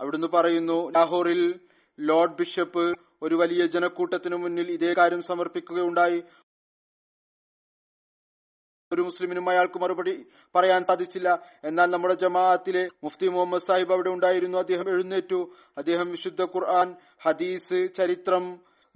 അവിടുന്ന് 0.00 0.26
പറയുന്നു 0.26 0.90
ലാഹോറിൽ 0.90 1.60
ലോർഡ് 1.98 2.36
ബിഷപ്പ് 2.38 2.84
ഒരു 3.22 3.34
വലിയ 3.34 3.66
ജനക്കൂട്ടത്തിനു 3.66 4.36
മുന്നിൽ 4.36 4.70
ഇതേ 4.70 4.94
കാര്യം 4.98 5.22
സമർപ്പിക്കുകയുണ്ടായി. 5.22 6.18
ഒരു 8.92 9.02
മുസ്ലിമിനും 9.02 9.48
അയാൾക്ക് 9.50 9.78
മറുപടി 9.78 10.26
പറയാൻ 10.54 10.84
സാധിച്ചില്ല. 10.84 11.28
എന്നാൽ 11.64 11.90
നമ്മുടെ 11.90 12.14
ജമാഅത്തിലെ 12.14 12.88
മുഫ്തി 13.04 13.28
മുഹമ്മദ് 13.28 13.66
സാഹിബ് 13.68 13.92
അവിടെ 13.92 14.08
ഉണ്ടായിരുന്നു. 14.08 14.58
അദ്ദേഹം 14.58 14.88
എഴുന്നേറ്റു. 14.94 15.40
അദ്ദേഹം 15.78 16.10
വിശുദ്ധ 16.10 16.42
ഖുർആൻ 16.42 16.96
ഹദീസ് 17.24 17.80
ചരിത്രം 17.98 18.44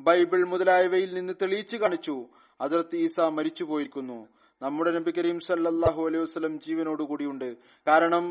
ബൈബിൾ 0.00 0.44
മുതലായവയിൽ 0.44 1.14
നിന്ന് 1.14 1.34
തെളിയിച്ചു 1.42 1.76
കാണിച്ചു. 1.76 2.16
അതിർത്ത് 2.60 2.96
ഈസ 2.96 3.20
മരിച്ചുപോയിരിക്കുന്നു 3.38 4.18
നമ്മുടെ 4.62 4.90
നബി 4.90 5.10
കരീം 5.18 5.40
സല്ലാഹു 5.40 6.00
അലൈഹി 6.06 6.22
വസല്ലം 6.22 6.54
ജീവനോടുകൂടിയുണ്ട് 6.58 7.50
കാരണം 7.86 8.24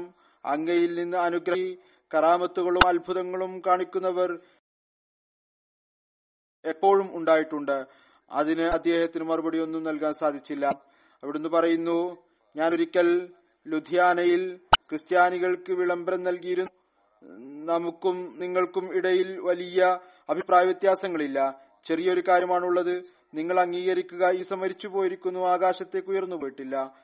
അങ്ങയിൽ 0.43 0.91
നിന്ന് 0.99 1.17
അനുഗ്രഹി 1.17 1.69
കറാമത്തുകളും 2.11 2.87
അത്ഭുതങ്ങളും 2.87 3.61
കാണിക്കുന്നവർ 3.67 4.29
എപ്പോഴും 6.67 7.17
ഉണ്ടായിട്ടുണ്ട്. 7.17 7.85
അതിന് 8.31 8.61
അദ്ദേഹത്തിന് 8.61 9.23
മറുപടി 9.23 9.59
ഒന്നും 9.59 9.83
നൽകാൻ 9.83 10.13
സാധിച്ചില്ല. 10.13 10.65
അവിടുന്ന് 11.23 11.49
പറയുന്നു 11.49 12.17
ഞാൻ 12.55 12.73
ഒരിക്കൽ 12.73 13.29
ലുധിയാനയിൽ 13.67 14.59
ക്രിസ്ത്യാനികൾക്ക് 14.89 15.71
വിളംബരം 15.71 16.23
നൽകിയിരുന്നു. 16.23 16.71
നമുക്കും 17.65 18.39
നിങ്ങൾക്കും 18.39 18.95
ഇടയിൽ 18.97 19.39
വലിയ 19.39 19.99
അഭിപ്രായ 20.29 20.63
വ്യത്യാസങ്ങളില്ല 20.65 21.61
ചെറിയൊരു 21.85 22.23
കാര്യമാണുള്ളത്. 22.27 23.03
നിങ്ങൾ 23.33 23.59
അംഗീകരിക്കുക 23.59 24.29
ഈ 24.29 24.41
സമരിച്ചു 24.41 24.87
പോയിരിക്കുന്നു 24.87 25.39
ആകാശത്തേക്ക് 25.39 26.09
ഉയർന്നു 26.09 26.35
പോയിട്ടില്ല. 26.35 26.95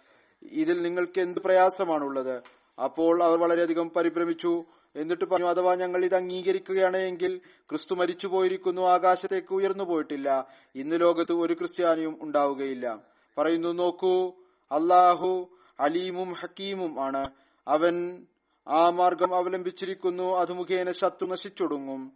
ഇതിൽ 0.43 0.82
നിങ്ങൾക്ക് 0.82 1.20
എന്ത് 1.22 1.39
പ്രയാസമാണുള്ളത്? 1.39 2.41
അപ്പോൾ 2.84 3.24
അവർ 3.24 3.39
വളരെയധികം 3.39 3.89
പരിഭ്രമിച്ചു. 3.89 4.65
എന്നിട്ട് 4.95 5.25
പറഞ്ഞു 5.25 5.47
അഥവാ 5.47 5.75
ഞങ്ങൾ 5.75 6.05
ഇത് 6.05 6.15
അംഗീകരിക്കുകയാണ് 6.15 6.97
എങ്കിൽ 6.97 7.38
ക്രിസ്തു 7.38 7.95
മരിച്ചു 7.95 8.27
പോയിരിക്കുന്നു 8.27 8.81
ആകാശത്തേക്ക് 8.81 9.53
ഉയർന്നു 9.53 9.83
പോയിട്ടില്ല. 9.83 10.47
ഇന്ന് 10.75 11.01
ലോകത്ത് 11.01 11.31
ഒരു 11.31 11.53
ക്രിസ്ത്യാനിയും 11.53 12.19
ഉണ്ടാവുകയില്ല. 12.21 13.00
പറയുന്നു 13.38 13.67
നോക്കൂ 13.67 14.33
അള്ളാഹു 14.71 15.50
അലീമും 15.79 16.33
ഹക്കീമും 16.33 17.03
ആണ്. 17.03 17.29
അവൻ 17.67 18.25
ആ 18.67 18.89
മാർഗം 18.89 19.35
അവലംബിച്ചിരിക്കുന്നു 19.35 20.38
അത് 20.38 20.53
മുഖേന 20.53 20.91
ശത്രു 20.91 21.27
നശിച്ചൊടുങ്ങും. 21.27 22.12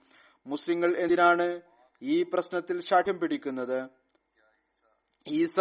മുസ്ലിങ്ങൾ 0.47 0.97
എന്തിനാണ് 0.97 1.61
ഈ 2.01 2.23
പ്രശ്നത്തിൽ 2.23 2.81
ശാഠ്യം 2.81 3.19
പിടിക്കുന്നത്? 3.19 3.89
ഈസ 5.27 5.59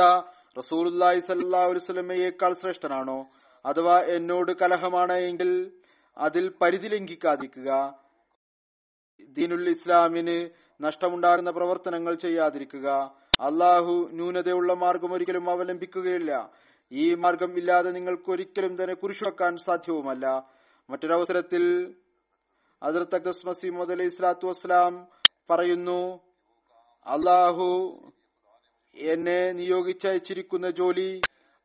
റസൂർ 0.59 0.89
സല്ലാ 0.89 1.61
അലൈഹി 1.61 1.79
സുലമയേക്കാൾ 1.79 2.53
ശ്രേഷ്ഠനാണോ? 2.53 3.27
അഥവാ 3.67 4.01
എന്നോട് 4.01 4.53
കലഹമാണ് 4.53 5.13
എങ്കിൽ 5.13 5.73
അതിൽ 6.19 6.53
പരിധി 6.61 6.89
ലംഘിക്കാതിരിക്കുക. 6.89 7.99
ദീനുൽ 9.29 9.69
ഇസ്ലാമിന് 9.69 10.51
നഷ്ടമുണ്ടാകുന്ന 10.81 11.51
പ്രവർത്തനങ്ങൾ 11.51 12.15
ചെയ്യാതിരിക്കുക. 12.15 12.89
അള്ളാഹു 13.41 14.09
ന്യൂനതയുള്ള 14.13 14.75
മാർഗം 14.75 15.13
ഒരിക്കലും 15.13 15.51
അവലംബിക്കുകയില്ല. 15.51 16.51
ഈ 16.93 17.15
മാർഗം 17.15 17.59
ഇല്ലാതെ 17.59 17.91
നിങ്ങൾക്ക് 17.91 18.31
ഒരിക്കലും 18.31 18.83
തന്നെ 18.83 18.95
കുരിശുവെക്കാൻ 18.95 19.57
സാധ്യവുമല്ല. 19.57 20.51
മറ്റൊരവസരത്തിൽ 20.91 21.95
അതിർത്ത് 22.83 23.15
അക്ദസ് 23.15 23.47
മസീമദ് 23.47 23.93
അലൈഹി 23.93 24.09
സ്വലാത്തു 24.09 24.47
വസ്സലാം 24.47 25.09
പറയുന്നു 25.51 26.21
അള്ളാഹു 27.07 27.99
എന്നെ 28.95 29.53
നിയോഗിച്ചയച്ചിരിക്കുന്ന 29.53 30.71
ജോലി 30.71 31.21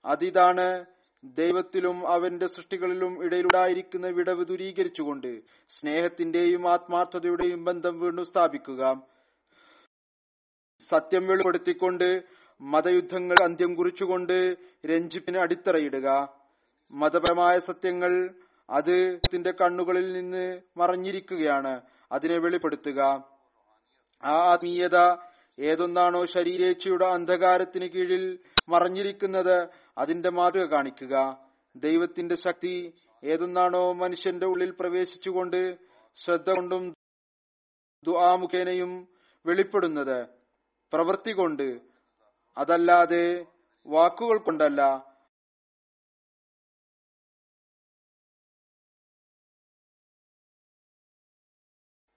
അതിതാണ്. 0.06 0.86
ദൈവത്തിലും 1.24 2.08
അവന്റെ 2.08 2.48
സൃഷ്ടികളിലും 2.48 3.24
ഇടയിലുണ്ടായിരിക്കുന്ന 3.24 4.08
വിടവ് 4.08 4.46
ദൂരീകരിച്ചുകൊണ്ട് 4.46 5.42
സ്നേഹത്തിന്റെയും 5.70 6.70
ആത്മാർത്ഥതയുടെയും 6.70 7.64
ബന്ധം 7.64 8.00
വീണ്ടും 8.00 8.26
സ്ഥാപിക്കുക. 8.26 9.02
സത്യം 10.80 11.28
വെളിപ്പെടുത്തിക്കൊണ്ട് 11.28 12.24
മതയുദ്ധങ്ങൾ 12.62 13.44
അന്ത്യം 13.44 13.76
കുറിച്ചുകൊണ്ട് 13.76 14.58
രഞ്ജിപ്പിന് 14.86 15.38
അടിത്തറയിടുക. 15.38 16.28
മതപരമായ 16.92 17.60
സത്യങ്ങൾ 17.60 18.34
അത് 18.70 19.20
കണ്ണുകളിൽ 19.62 20.14
നിന്ന് 20.14 20.62
മറഞ്ഞിരിക്കുകയാണ്. 20.78 21.82
അതിനെ 22.12 22.38
വെളിപ്പെടുത്തുക. 22.40 23.00
ആ 24.24 24.32
ആത്മീയത 24.32 24.98
ഏതൊന്നാണോ 25.60 26.26
ശരീരേച്ഛയുടെ 26.26 27.06
അന്ധകാരത്തിന് 27.06 27.88
കീഴിൽ 27.90 28.40
മറഞ്ഞിരിക്കുന്നത് 28.70 29.68
അതിന്റെ 30.02 30.30
മാതൃക 30.30 30.66
കാണിക്കുക. 30.66 31.46
ദൈവത്തിന്റെ 31.76 32.36
ശക്തി 32.36 32.94
ഏതൊന്നാണോ 33.24 33.94
മനുഷ്യന്റെ 33.94 34.46
ഉള്ളിൽ 34.46 34.72
പ്രവേശിച്ചുകൊണ്ട് 34.72 35.78
ശ്രദ്ധ 36.16 36.50
കൊണ്ടും 36.50 36.94
ദുആ 38.04 38.36
മുഖേനയും 38.36 39.08
വെളിപ്പെടുന്നത്. 39.46 40.28
പ്രവൃത്തി 40.94 41.32
കൊണ്ട്. 41.32 41.80
അതല്ലാതെ 42.58 43.46
വാക്കുകൾ 43.86 44.38
കൊണ്ടല്ല. 44.38 45.12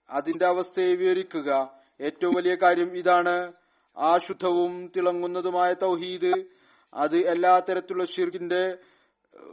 അതിന്റെ 0.09 0.45
അവസ്ഥയെ 0.45 0.95
വിവരിക്കുക. 0.95 1.81
ഏറ്റവും 2.01 2.33
വലിയ 2.33 2.55
കാര്യം 2.55 2.97
ഇതാണ്. 2.97 3.53
ആ 3.97 4.17
ശുദ്ധവും 4.17 4.91
തിളങ്ങുന്നതുമായ 4.95 5.73
തൗഹീദ് 5.73 6.64
അത് 6.95 7.17
എല്ലാ 7.17 7.59
തരത്തിലുള്ള 7.59 8.05
ഷിർക്കിന്റെ 8.05 8.77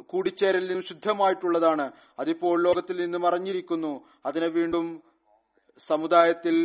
കൂടിച്ചേരലിനും 0.06 0.82
ശുദ്ധമായിട്ടുള്ളതാണ്. 0.82 1.92
അതിപ്പോൾ 2.18 2.62
ലോകത്തിൽ 2.62 3.00
നിന്ന് 3.00 3.18
മറഞ്ഞിരിക്കുന്നു 3.18 3.92
അതിനെ 4.26 4.46
വീണ്ടും 4.46 5.02
സമുദായത്തിൽ 5.78 6.56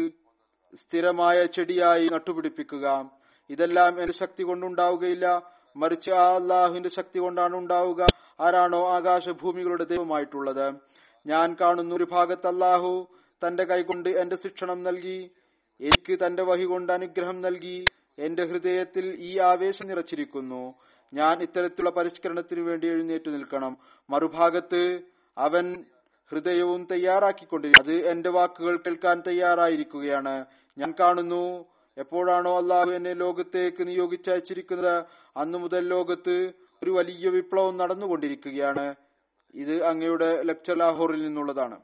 സ്ഥിരമായ 0.75 1.45
ചെടിയായി 1.45 2.09
നട്ടുപിടിപ്പിക്കുക. 2.13 3.09
ഇതെല്ലാം 3.49 4.01
എന്റെ 4.01 4.13
ശക്തി 4.13 4.43
കൊണ്ടുണ്ടാവുകയില്ല. 4.43 5.27
മറിച്ച് 5.75 6.11
ആ 6.11 6.35
അള്ളാഹുവിന്റെ 6.35 6.89
ശക്തി 6.89 7.19
കൊണ്ടാണ് 7.19 7.55
ഉണ്ടാവുക. 7.55 8.05
ആരാണോ 8.41 8.81
ആകാശഭൂമികളുടെ 8.95 9.83
ദൈവമായിട്ടുള്ളത്. 9.83 10.67
ഞാൻ 11.25 11.57
കാണുന്ന 11.61 11.95
ഒരു 11.95 12.07
ഭാഗത്ത് 12.11 12.47
അള്ളാഹു 12.47 13.07
തന്റെ 13.41 13.63
കൈകൊണ്ട് 13.63 14.09
എന്റെ 14.09 14.35
ശിക്ഷണം 14.35 14.83
നൽകി 14.83 15.31
എനിക്ക് 15.79 16.13
തന്റെ 16.25 16.43
വഹി 16.43 16.63
കൊണ്ട് 16.63 16.93
അനുഗ്രഹം 16.93 17.41
നൽകി 17.41 17.85
എന്റെ 18.19 18.45
ഹൃദയത്തിൽ 18.45 19.15
ഈ 19.19 19.39
ആവേശം 19.39 19.87
നിറച്ചിരിക്കുന്നു. 19.87 20.73
ഞാൻ 21.13 21.41
ഇത്തരത്തിലുള്ള 21.41 21.89
പരിഷ്കരണത്തിനു 21.89 22.61
വേണ്ടി 22.61 22.87
എഴുന്നേറ്റു 22.87 23.29
നിൽക്കണം. 23.29 23.77
മറുഭാഗത്ത് 24.09 24.99
അവൻ 25.37 25.85
ഹൃദയവും 26.31 26.87
തയ്യാറാക്കിക്കൊണ്ടിരിക്കും 26.91 27.83
അത് 27.83 28.07
എന്റെ 28.07 28.29
വാക്കുകൾ 28.29 28.77
കേൾക്കാൻ 28.77 29.23
തയ്യാറായിരിക്കുകയാണ്. 29.27 30.45
ഞാൻ 30.77 30.93
കാണുന്നു 30.99 31.65
എപ്പോഴാണോ 31.97 32.57
അള്ളാഹു 32.57 32.91
എന്നെ 32.91 33.13
ലോകത്തേക്ക് 33.13 33.87
നിയോഗിച്ചയച്ചിരിക്കുന്നത് 33.87 35.03
അന്നു 35.37 35.57
മുതൽ 35.57 35.87
ലോകത്ത് 35.87 36.53
ഒരു 36.83 36.91
വലിയ 36.91 37.29
വിപ്ലവം 37.29 37.77
നടന്നുകൊണ്ടിരിക്കുകയാണ്. 37.77 38.95
ഇത് 39.55 39.83
അങ്ങയുടെ 39.83 40.41
ലെക്ചർ 40.43 40.77
ലാഹോറിൽ 40.77 41.23
നിന്നുള്ളതാണ്. 41.23 41.79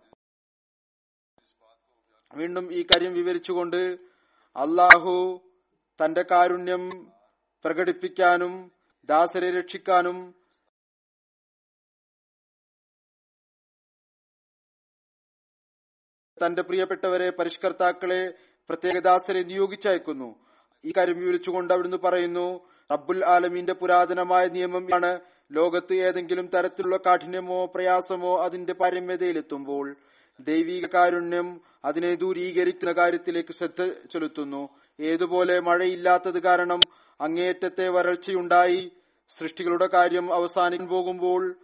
വീണ്ടും 2.36 2.74
ഈ 2.74 2.84
കാര്യം 2.84 3.14
വിവരിച്ചുകൊണ്ട് 3.14 3.98
അള്ളാഹു 4.56 5.42
തന്റെ 6.02 6.24
കാരുണ്യം 6.32 6.84
പ്രകടിപ്പിക്കാനും 7.66 8.72
ദാസരെ 9.10 9.50
രക്ഷിക്കാനും 9.52 10.18
തന്റെ 16.44 16.62
പ്രിയപ്പെട്ടവരെ 16.62 17.30
പരിഷ്കർത്താക്കളെ 17.30 18.22
പ്രത്യേക 18.70 19.00
ദാസരെ 19.00 19.44
നിയോഗിച്ചയക്കുന്നു. 19.44 20.30
ഈ 20.84 20.92
കാര്യം 20.98 21.18
വിവരിച്ചുകൊണ്ട് 21.18 21.74
അവിടുന്ന് 21.74 21.98
പറയുന്നു 21.98 22.48
റബ്ബുൽ 22.92 23.26
ആലമീന്റെ 23.26 23.74
പുരാതനമായ 23.74 24.46
നിയമം 24.48 24.88
ആണ് 24.96 25.20
ലോകത്ത് 25.52 25.94
ഏതെങ്കിലും 25.94 26.48
തരത്തിലുള്ള 26.48 26.98
കാഠിന്യമോ 26.98 27.66
പ്രയാസമോ 27.66 28.44
അതിന്റെ 28.44 28.74
പാരമ്യതയിലെത്തുമ്പോൾ 28.74 29.96
ദൈവിക 30.40 30.86
കാരുണ്യം 30.94 31.62
അതിനെ 31.86 32.16
ദൂരീകരിക്കുന്ന 32.16 32.92
കാര്യത്തിലേക്ക് 32.92 33.54
ശ്രദ്ധ 33.54 33.82
ചെലുത്തുന്നു. 34.12 34.64
ഏതുപോലെ 35.00 35.60
മഴയില്ലാത്തത് 35.60 36.44
കാരണം 36.44 36.80
അങ്ങേയറ്റത്തെ 37.22 37.90
വരൾച്ചയുണ്ടായി. 37.90 38.92
സൃഷ്ടികളുടെ 39.30 39.88
കാര്യം 39.88 40.34
അവസാനിക്കാൻ 40.34 40.88
പോകുമ്പോൾ 40.88 41.56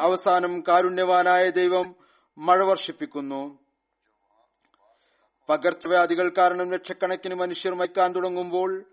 അവസാനം 0.00 0.64
കാരുണ്യവാനായ 0.68 1.50
ദൈവം 1.50 1.94
മഴ 2.38 2.62
വർഷിപ്പിക്കുന്നു. 2.62 3.58
പകർച്ചവ്യാധികൾ 5.48 6.32
കാരണം 6.38 6.70
ലക്ഷക്കണക്കിന് 6.70 7.34
മനുഷ്യർ 7.34 7.74
മരിക്കാൻ 7.74 8.12
തുടങ്ങുമ്പോൾ 8.12 8.84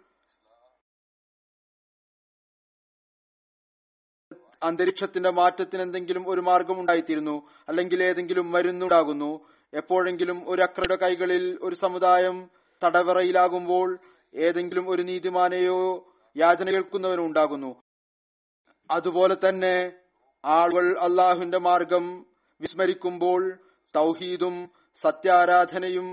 അന്തരീക്ഷത്തിന്റെ 4.63 5.29
മാറ്റത്തിന് 5.29 5.81
എന്തെങ്കിലും 5.81 6.29
ഒരു 6.29 6.41
മാർഗം 6.41 6.79
ഉണ്ടായിത്തീരുന്നു. 6.79 7.49
അല്ലെങ്കിൽ 7.67 8.03
ഏതെങ്കിലും 8.03 8.51
മരുന്നുണ്ടാകുന്നു 8.51 9.47
എപ്പോഴെങ്കിലും 9.73 10.49
ഒരു 10.49 10.61
അക്രയുടെ 10.61 10.95
കൈകളിൽ 10.95 11.59
ഒരു 11.61 11.75
സമുദായം 11.75 12.49
തടവറയിലാകുമ്പോൾ 12.81 13.99
ഏതെങ്കിലും 14.35 14.89
ഒരു 14.89 15.01
നീതിമാനെയോ 15.01 15.79
യാചന 16.35 16.67
കേൾക്കുന്നവനോ 16.71 17.23
ഉണ്ടാകുന്നു. 17.25 17.71
അതുപോലെ 18.91 19.35
തന്നെ 19.45 19.75
ആളുകൾ 20.45 20.85
അള്ളാഹുവിന്റെ 20.97 21.57
മാർഗം 21.57 22.05
വിസ്മരിക്കുമ്പോൾ 22.61 23.41
തൗഹീദും 23.93 24.55
സത്യാരാധനയും 24.97 26.07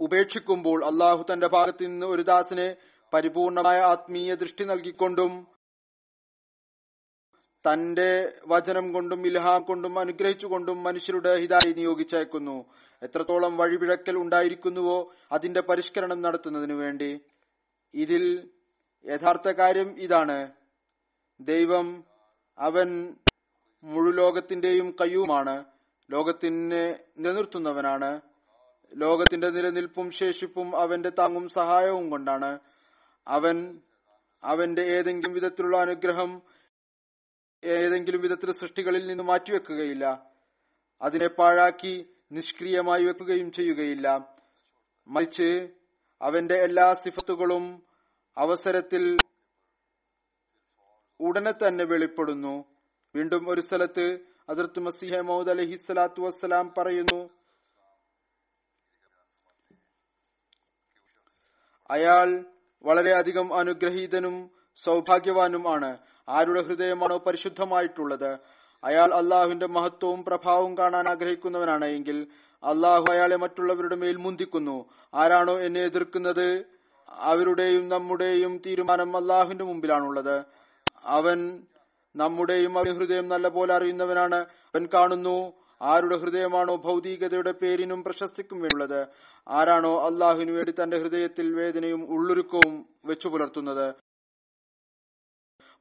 ഉപേക്ഷിക്കുമ്പോൾ 0.00 0.84
അള്ളാഹു 0.84 1.24
തന്റെ 1.32 1.46
ഭാഗത്ത് 1.46 1.82
നിന്ന് 1.86 2.06
ഒരു 2.06 2.22
ദാസിനെ 2.22 2.68
പരിപൂർണമായ 3.12 3.78
ആത്മീയ 3.92 4.34
ദൃഷ്ടി 4.34 4.64
നൽകിക്കൊണ്ടും 4.64 5.32
തന്റെ 7.66 8.32
വചനം 8.46 8.92
കൊണ്ടും 8.92 9.26
ഇൽഹാം 9.26 9.62
കൊണ്ടും 9.62 9.98
അനുഗ്രഹിച്ചുകൊണ്ടും 9.98 10.82
മനുഷ്യരുടെ 10.82 11.36
ഹിതായി 11.36 11.72
നിയോഗിച്ചയക്കുന്നു. 11.72 12.64
എത്രത്തോളം 13.02 13.56
വഴിപിഴക്കൽ 13.56 14.16
ഉണ്ടായിരിക്കുന്നുവോ 14.16 15.12
അതിന്റെ 15.32 15.60
പരിഷ്കരണം 15.60 16.22
നടത്തുന്നതിനു 16.22 16.74
വേണ്ടി. 16.74 17.20
ഇതിൽ 17.94 18.48
യഥാർത്ഥ 19.04 19.48
കാര്യം 19.48 19.98
ഇതാണ്. 19.98 20.52
ദൈവം 21.40 22.04
അവൻ 22.58 23.16
മുഴുലോകത്തിന്റെയും 23.84 24.96
കയ്യുമാണ്. 25.00 25.64
ലോകത്തിനെ 26.10 27.00
നിലനിർത്തുന്നവനാണ്. 27.18 28.20
ലോകത്തിന്റെ 28.94 29.50
നിലനിൽപ്പും 29.50 30.10
ശേഷിപ്പും 30.10 30.76
അവന്റെ 30.76 31.10
താങ്ങും 31.10 31.48
സഹായവും 31.48 32.10
കൊണ്ടാണ്. 32.10 32.58
അവൻ 33.28 33.78
അവന്റെ 34.44 34.82
ഏതെങ്കിലും 34.82 35.32
വിധത്തിലുള്ള 35.32 35.76
അനുഗ്രഹം 35.76 36.42
ഏതെങ്കിലും 37.62 38.20
വിധത്തിൽ 38.20 38.52
സൃഷ്ടികളിൽ 38.52 39.06
നിന്ന് 39.06 39.24
മാറ്റിവെക്കുകയില്ല. 39.24 40.34
അതിനെ 41.02 41.26
പാഴാക്കി 41.26 42.10
നിഷ്ക്രിയമായി 42.32 43.04
വെക്കുകയും 43.04 43.52
ചെയ്യുകയില്ല. 43.52 44.36
മറിച്ച് 45.08 45.68
അവന്റെ 46.22 46.54
എല്ലാ 46.54 46.94
സിഫത്തുകളും 46.94 47.86
അവസരത്തിൽ 48.36 49.18
ഉടനെ 51.20 51.52
തന്നെ 51.52 51.84
വെളിപ്പെടുന്നു. 51.84 52.64
വീണ്ടും 53.16 53.50
ഒരു 53.50 53.60
സ്ഥലത്ത് 53.60 54.18
അസർത്ത് 54.48 54.80
മസിഹ 54.80 55.20
മൗദ് 55.20 55.50
അലഹി 55.50 55.76
സ്വലാത്തു 55.76 56.20
വസ്സലാം 56.20 56.74
പറയുന്നു 56.78 57.30
അയാൾ 61.90 62.44
വളരെയധികം 62.84 63.54
അനുഗ്രഹീതനും 63.54 64.50
സൗഭാഗ്യവാനും 64.76 65.74
ആണ് 65.74 65.98
ആരുടെ 66.28 66.62
ഹൃദയമാണോ 66.62 67.18
പരിശുദ്ധമായിട്ടുള്ളത്? 67.18 68.38
അയാൾ 68.84 69.14
അള്ളാഹുവിന്റെ 69.14 69.66
മഹത്വവും 69.66 70.24
പ്രഭാവവും 70.24 70.78
കാണാൻ 70.78 71.08
ആഗ്രഹിക്കുന്നവനാണ് 71.08 71.84
എങ്കിൽ 71.84 72.26
അള്ളാഹു 72.64 73.04
അയാളെ 73.10 73.36
മറ്റുള്ളവരുടെ 73.36 73.96
മേൽ 73.96 74.16
മുന്തിക്കുന്നു. 74.16 74.88
ആരാണോ 75.14 75.60
എന്നെ 75.60 75.80
എതിർക്കുന്നത്? 75.80 76.64
അവരുടെയും 77.08 77.88
നമ്മുടെയും 77.88 78.62
തീരുമാനം 78.66 79.16
അള്ളാഹുവിന്റെ 79.16 79.64
മുമ്പിലാണുള്ളത്. 79.64 80.44
അവൻ 81.04 81.62
നമ്മുടെയും 82.16 82.78
അവൻ 82.78 82.94
ഹൃദയം 82.94 83.28
നല്ലപോലെ 83.28 83.74
അറിയുന്നവനാണ്. 83.74 84.34
അവൻ 84.34 84.88
കാണുന്നു 84.94 85.52
ആരുടെ 85.82 86.16
ഹൃദയമാണോ 86.16 86.76
ഭൗതികതയുടെ 86.76 87.52
പേരിനും 87.52 88.04
പ്രശസ്തിക്കും 88.04 88.60
വേണ്ടിയുള്ളത് 88.60 89.06
ആരാണോ 89.48 90.06
അള്ളാഹുവിനു 90.06 90.52
വേണ്ടി 90.52 90.74
തന്റെ 90.82 90.98
ഹൃദയത്തിൽ 90.98 91.54
വേദനയും 91.54 92.14
ഉള്ളൊരുക്കവും 92.14 92.86
വെച്ചു 93.04 93.28
പുലർത്തുന്നത് 93.28 93.94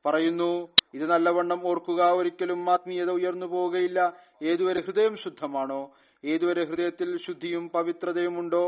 പറയുന്നു 0.08 0.52
ഇത് 0.94 1.06
നല്ലവണ്ണം 1.10 1.68
ഓർക്കുക 1.68 2.02
ഒരിക്കലും 2.12 2.70
ആത്മീയത 2.70 3.10
ഉയർന്നു 3.10 3.46
പോവുകയില്ല. 3.46 4.00
ഏതുവരെ 4.44 4.82
ഹൃദയം 4.82 5.16
ശുദ്ധമാണോ 5.16 5.82
ഏതുവരെ 6.26 6.64
ഹൃദയത്തിൽ 6.64 7.18
ശുദ്ധിയും 7.18 7.70
പവിത്രതയും 7.70 8.40
ഉണ്ടോ 8.40 8.66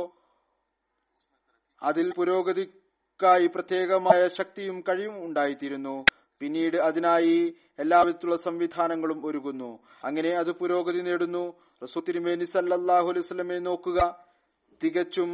അതിൽ 1.84 2.12
പുരോഗതിക്കായി 2.17 3.47
പ്രത്യേകമായ 3.47 4.28
ശക്തിയും 4.28 4.84
കഴിവും 4.89 5.25
ഉണ്ടായിത്തീരുന്നു. 5.25 6.06
പിന്നീട് 6.39 6.78
അതിനായി 6.78 7.56
എല്ലാവിധത്തിലുള്ള 7.80 8.38
സംവിധാനങ്ങളും 8.38 9.25
ഒരുങ്ങുന്നു 9.25 9.80
അങ്ങനെ 10.04 10.30
അത് 10.30 10.52
പുരോഗതി 10.52 10.99
നേടുന്നു. 10.99 11.54
റസൂ 11.84 12.02
തിരുമേനി 12.08 12.45
സല്ലാഹു 12.45 13.08
അലൈവലമെ 13.10 13.60
നോക്കുക. 13.60 13.99
തികച്ചും 14.84 15.32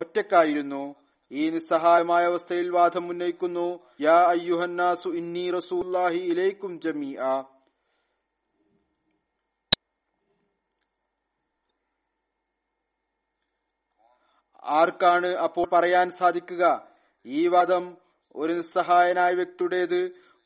ഒറ്റക്കായിരുന്നു. 0.00 0.94
ഈ 1.30 1.50
നിസ്സഹായമായ 1.50 2.24
അവസ്ഥയിൽ 2.26 2.68
വാദം 2.70 3.04
ഉന്നയിക്കുന്നു 3.08 3.66
യാ 4.00 4.18
അയ്യുഹന്നാസു 4.34 5.08
ഇന്നി 5.08 5.50
റസൂല്ലാഹി 5.50 6.20
ഇലൈക്കും 6.32 6.80
ജമീ 6.80 7.16
ആർക്കാണ് 14.80 15.28
അപ്പോൾ 15.44 15.66
പറയാൻ 15.72 16.10
സാധിക്കുക? 16.10 16.64
ഈ 17.24 17.46
വാദം 17.46 17.84
ഒരു 18.34 18.52
നിസ്സഹായനായ 18.52 19.32
വ്യക്തിയുടേത് 19.34 20.00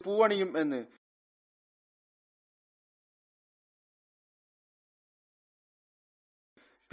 പൂവണിയും 0.05 0.59
എന്ന്. 0.59 0.81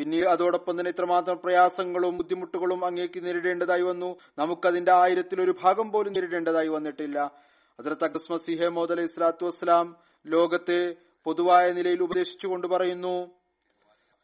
പിന്നീട് 0.02 0.26
അതോടൊപ്പം 0.26 0.80
തന്നെ 0.80 0.90
ഇത്രമാത്രം 0.90 1.40
പ്രയാസങ്ങളും 1.44 2.18
ബുദ്ധിമുട്ടുകളും 2.18 2.86
അങ്ങേക്ക് 2.86 3.26
നേരിടേണ്ടതായി 3.26 3.82
വന്നു. 3.82 4.18
നമുക്കതിന്റെ 4.38 4.92
ആയിരത്തിലൊരു 4.92 5.56
ഭാഗം 5.62 5.92
പോലും 5.92 6.14
നേരിടേണ്ടതായി 6.14 6.68
വന്നിട്ടില്ല. 6.68 7.32
ഹസരത്ത് 7.80 8.04
അക്സ്മസിഹെ 8.04 8.68
മോദ് 8.68 8.92
അലൈഹി 8.92 9.08
സ്വലാത്തു 9.08 9.46
വസ്സലാം 9.46 9.98
ലോകത്തെ 10.26 10.96
പൊതുവായ 11.24 11.72
നിലയിൽ 11.72 12.04
ഉപദേശിച്ചുകൊണ്ട് 12.04 12.68
പറയുന്നു 12.68 13.32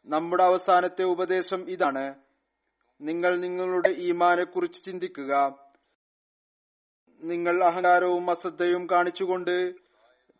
നമ്മുടെ 0.06 0.44
അവസാനത്തെ 0.44 1.02
ഉപദേശം 1.02 1.70
ഇതാണ്. 1.70 2.14
നിങ്ങൾ 3.00 3.36
നിങ്ങളുടെ 3.36 3.88
ഈമാനെ 3.88 4.44
കുറിച്ച് 4.44 4.84
ചിന്തിക്കുക. 4.84 5.58
നിങ്ങൾ 7.20 7.64
അഹങ്കാരവും 7.64 8.30
അശ്രദ്ധയും 8.30 8.90
കാണിച്ചുകൊണ്ട് 8.90 9.74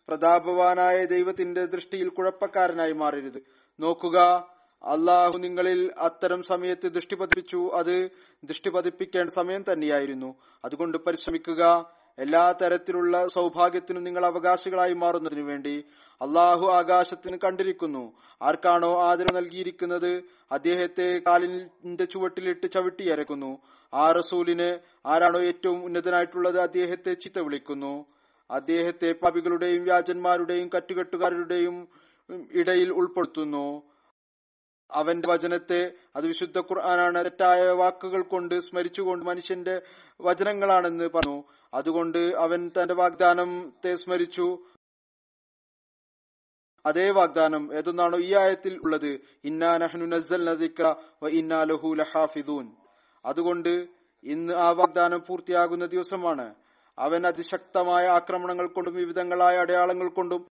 പ്രതാപവാനായ 0.09 1.05
ദൈവത്തിന്റെ 1.05 1.65
ദൃഷ്ടിയിൽ 1.65 2.09
കുഴപ്പക്കാരനായി 2.09 2.93
മാറരുത്. 2.93 3.43
നോക്കുക 3.81 4.58
അള്ളാഹു 4.83 5.39
നിങ്ങളിൽ 5.39 5.93
അത്തരം 5.99 6.43
സമയത്ത് 6.43 6.89
ദൃഷ്ടി 6.89 7.15
പതിപ്പിച്ചു. 7.15 7.71
അത് 7.75 8.09
ദൃഷ്ടി 8.45 8.71
പതിപ്പിക്കേണ്ട 8.71 9.31
സമയം 9.31 9.65
തന്നെയായിരുന്നു. 9.73 10.35
അതുകൊണ്ട് 10.65 10.99
പരിശ്രമിക്കുക. 10.99 11.91
എല്ലാ 12.19 12.53
തരത്തിലുള്ള 12.53 13.27
സൗഭാഗ്യത്തിനും 13.27 14.05
നിങ്ങൾ 14.05 14.27
അവകാശികളായി 14.27 14.93
മാറുന്നതിനു 14.93 15.43
വേണ്ടി 15.43 15.85
അള്ളാഹു 16.23 16.67
ആകാശത്തിന് 16.67 17.39
കണ്ടിരിക്കുന്നു. 17.45 18.13
ആർക്കാണോ 18.43 19.03
ആദരവ് 19.03 19.37
നൽകിയിരിക്കുന്നത്? 19.37 20.23
അദ്ദേഹത്തെ 20.53 21.23
കാലിന്റെ 21.27 22.05
ചുവട്ടിലിട്ട് 22.05 22.71
ചവിട്ടിയരക്കുന്നു 22.71 23.59
ആ 23.95 24.13
റസൂലിന് 24.13 24.79
ആരാണോ 25.07 25.41
ഏറ്റവും 25.41 25.85
ഉന്നതനായിട്ടുള്ളത്? 25.85 26.61
അദ്ദേഹത്തെ 26.61 27.15
ചിത്ത 27.15 27.39
വിളിക്കുന്നു. 27.39 28.07
അദ്ദേഹത്തെ 28.51 29.13
പാപികളുടെയും 29.13 29.85
വ്യാജന്മാരുടെയും 29.85 30.71
കറ്റുകെട്ടുകാരുടെയും 30.77 31.89
ഇടയിൽ 32.53 32.93
ഉൾപ്പെടുത്തുന്നു. 32.93 33.83
അവന്റെ 34.91 35.29
വചനത്തെ 35.29 35.93
അത് 36.17 36.27
വിശുദ്ധ 36.27 36.59
ഖുർആനാണ് 36.59 37.25
തെറ്റായ 37.25 37.71
വാക്കുകൾ 37.71 38.23
കൊണ്ട് 38.23 38.61
സ്മരിച്ചുകൊണ്ട് 38.61 39.25
മനുഷ്യന്റെ 39.25 39.83
വചനങ്ങളാണെന്ന് 40.21 41.09
പറഞ്ഞു. 41.09 41.45
അതുകൊണ്ട് 41.75 42.19
അവൻ 42.19 42.69
തന്റെ 42.69 42.95
വാഗ്ദാനത്തെ 42.95 43.97
സ്മരിച്ചു. 43.97 44.67
അതേ 46.87 47.11
വാഗ്ദാനം 47.11 47.75
ഏതൊന്നാണോ 47.75 48.19
ഈ 48.19 48.35
ആയത്തിൽ 48.35 48.81
ഉള്ളത്. 48.85 49.21
ഇന്നാ 49.45 49.79
നഹ്നു 49.79 50.07
നസൽ 50.07 50.51
ഇന്നാ 51.29 51.65
ലഹു 51.65 51.95
ലഹാഫിദൂൻ. 51.95 52.73
അതുകൊണ്ട് 53.25 53.89
ഇന്ന് 54.23 54.53
ആ 54.53 54.71
വാഗ്ദാനം 54.71 55.23
പൂർത്തിയാകുന്ന 55.29 55.87
ദിവസമാണ്. 55.87 56.55
അവൻ 56.99 57.27
അതിശക്തമായ 57.27 58.07
ആക്രമണങ്ങൾ 58.07 58.67
കൊണ്ടും 58.67 58.95
വിവിധങ്ങളായ 58.95 59.57
അടയാളങ്ങൾ 59.57 60.09
കൊണ്ടും 60.09 60.49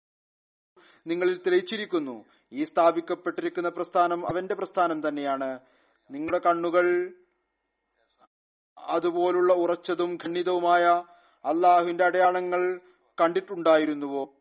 നിങ്ങളിൽ 1.08 1.38
തെളിയിച്ചിരിക്കുന്നു. 1.38 2.26
ഈ 2.54 2.64
സ്ഥാപിക്കപ്പെട്ടിരിക്കുന്ന 2.64 3.70
പ്രസ്ഥാനം 3.70 4.30
അവന്റെ 4.30 4.56
പ്രസ്ഥാനം 4.56 5.08
തന്നെയാണ്. 5.08 5.60
നിങ്ങളുടെ 6.12 6.48
കണ്ണുകൾ 6.48 7.14
അതുപോലുള്ള 8.78 9.54
ഉറച്ചതും 9.54 10.18
ഖണ്ഡിതവുമായ 10.24 11.04
അള്ളാഹുവിന്റെ 11.46 12.04
അടയാളങ്ങൾ 12.04 12.80
കണ്ടിട്ടുണ്ടായിരുന്നുവോ? 13.22 14.34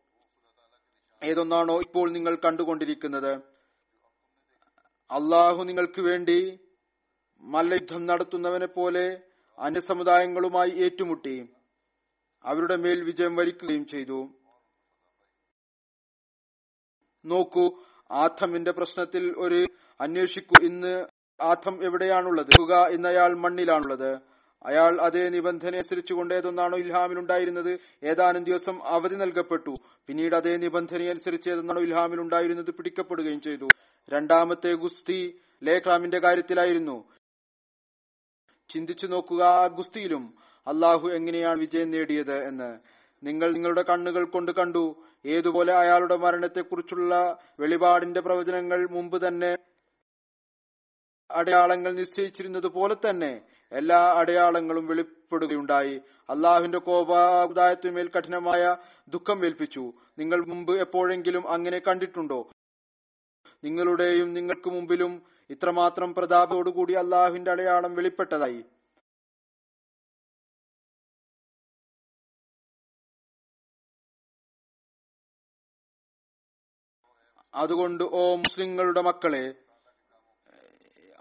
ഏതൊന്നാണോ 1.23 1.79
ഇപ്പോൾ 1.79 2.11
നിങ്ങൾ 2.11 2.35
കണ്ടുകൊണ്ടിരിക്കുന്നത്. 2.35 3.33
അള്ളാഹു 5.11 5.63
നിങ്ങൾക്ക് 5.63 6.01
വേണ്ടി 6.01 6.59
മല്ലയുദ്ധം 7.41 8.05
നടത്തുന്നവനെ 8.05 8.65
പോലെ 8.65 9.21
അന്യസമുദായങ്ങളുമായി 9.59 10.69
ഏറ്റുമുട്ടി. 10.69 11.49
അവരുടെ 12.43 12.75
മേൽ 12.75 13.03
വിജയം 13.03 13.35
വരിക്കുകയും 13.35 13.85
ചെയ്തു. 13.85 14.29
നോക്കൂ 17.25 17.83
ആഥമിന്റെ 18.13 18.71
പ്രശ്നത്തിൽ 18.71 19.33
ഒരു 19.37 19.67
അന്വേഷിക്കൂ 20.01 20.65
ഇന്ന് 20.65 21.05
ആഥം 21.41 21.83
എവിടെയാണുള്ളത്? 21.83 22.47
തുക 22.59 22.87
ഇന്നയാൾ 22.87 23.33
മണ്ണിലാണുള്ളത്. 23.33 24.17
അയാൾ 24.63 25.01
അതേ 25.01 25.29
നിബന്ധന 25.29 25.75
അനുസരിച്ചുകൊണ്ട് 25.75 26.33
ഏതൊന്നാണോ 26.33 26.77
ഇൽഹാമിലുണ്ടായിരുന്നത്? 26.77 27.79
ഏതാനും 28.03 28.43
ദിവസം 28.43 28.83
അവധി 28.83 29.15
നൽകപ്പെട്ടു. 29.15 29.75
പിന്നീട് 30.07 30.35
അതേ 30.35 30.57
നിബന്ധന 30.57 31.01
അനുസരിച്ച് 31.01 31.49
ഏതൊന്നാണോ 31.49 31.81
ഇൽഹാമിലുണ്ടായിരുന്നത് 31.81 32.71
പിടിക്കപ്പെടുകയും 32.71 33.41
ചെയ്തു. 33.41 33.67
രണ്ടാമത്തെ 34.09 34.73
ഗുസ്തി 34.73 35.41
ലേഖ്രാമിന്റെ 35.63 36.19
കാര്യത്തിലായിരുന്നു. 36.19 37.03
ചിന്തിച്ചു 38.69 39.07
നോക്കുക 39.07 39.67
ഗുസ്തിയിലും 39.67 40.37
അള്ളാഹു 40.67 41.09
എങ്ങനെയാണ് 41.09 41.59
വിജയം 41.59 41.91
നേടിയത് 41.91 42.47
എന്ന്. 42.47 42.79
നിങ്ങൾ 43.23 43.51
നിങ്ങളുടെ 43.51 43.81
കണ്ണുകൾ 43.81 44.23
കൊണ്ട് 44.25 44.51
കണ്ടു. 44.51 45.03
ഏതുപോലെ 45.25 45.73
അയാളുടെ 45.73 46.15
മരണത്തെക്കുറിച്ചുള്ള 46.15 47.37
വെളിപാടിന്റെ 47.59 48.21
പ്രവചനങ്ങൾ 48.21 48.89
മുമ്പ് 48.89 49.27
തന്നെ 49.27 49.57
അടയാളങ്ങൾ 51.31 51.93
നിശ്ചയിച്ചിരുന്നത് 51.93 52.67
പോലെ 52.67 52.95
തന്നെ 52.95 53.41
എല്ലാ 53.71 54.13
അടയാളങ്ങളും 54.17 54.87
വെളിപ്പെടുകയുണ്ടായി. 54.87 56.01
അള്ളാഹുവിന്റെ 56.29 56.77
കോപാദായത്തിന്മേൽ 56.77 58.11
കഠിനമായ 58.17 58.75
ദുഃഖം 59.09 59.45
ഏൽപ്പിച്ചു. 59.45 59.93
നിങ്ങൾ 60.19 60.45
മുമ്പ് 60.45 60.79
എപ്പോഴെങ്കിലും 60.79 61.51
അങ്ങനെ 61.51 61.79
കണ്ടിട്ടുണ്ടോ? 61.79 62.51
നിങ്ങളുടെയും 63.63 64.33
നിങ്ങൾക്ക് 64.33 64.69
മുമ്പിലും 64.69 65.23
ഇത്രമാത്രം 65.49 66.13
പ്രതാപത്തോടുകൂടി 66.13 66.93
അള്ളാഹുവിന്റെ 66.93 67.51
അടയാളം 67.51 67.95
വെളിപ്പെട്ടതായി. 67.95 68.63
അതുകൊണ്ട് 77.55 78.03
ഓ 78.03 78.35
മുസ്ലിങ്ങളുടെ 78.35 79.01
മക്കളെ 79.01 79.53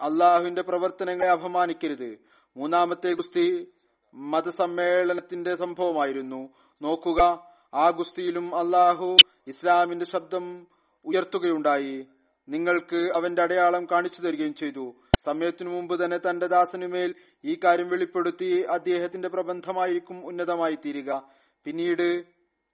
അള്ളാഹുവിന്റെ 0.01 0.63
പ്രവർത്തനങ്ങളെ 0.63 1.31
അപമാനിക്കരുത്. 1.31 2.19
മൂന്നാമത്തെ 2.57 3.13
ഗുസ്തി 3.13 3.73
മതസമ്മേളനത്തിന്റെ 4.15 5.57
സംഭവമായിരുന്നു. 5.57 6.49
നോക്കുക 6.83 7.47
ആ 7.75 7.91
ഗുസ്തിയിലും 7.91 8.59
അള്ളാഹു 8.59 9.17
ഇസ്ലാമിന്റെ 9.47 10.07
ശബ്ദം 10.07 10.67
ഉയർത്തുകയുണ്ടായി. 11.05 12.07
നിങ്ങൾക്ക് 12.49 12.97
അവന്റെ 12.97 13.43
അടയാളം 13.43 13.87
കാണിച്ചു 13.91 14.21
തരികയും 14.23 14.55
ചെയ്തു. 14.55 14.95
സമയത്തിനു 15.25 15.71
മുമ്പ് 15.71 16.05
തന്നെ 16.05 16.19
തന്റെ 16.19 16.47
ദാസനുമേൽ 16.47 17.15
ഈ 17.45 17.59
കാര്യം 17.65 17.89
വെളിപ്പെടുത്തി 17.89 18.67
അദ്ദേഹത്തിന്റെ 18.71 19.29
പ്രബന്ധമായിരിക്കും 19.29 20.27
ഉന്നതമായി 20.27 20.75
തീരുക 20.75 21.31
പിന്നീട് 21.65 22.25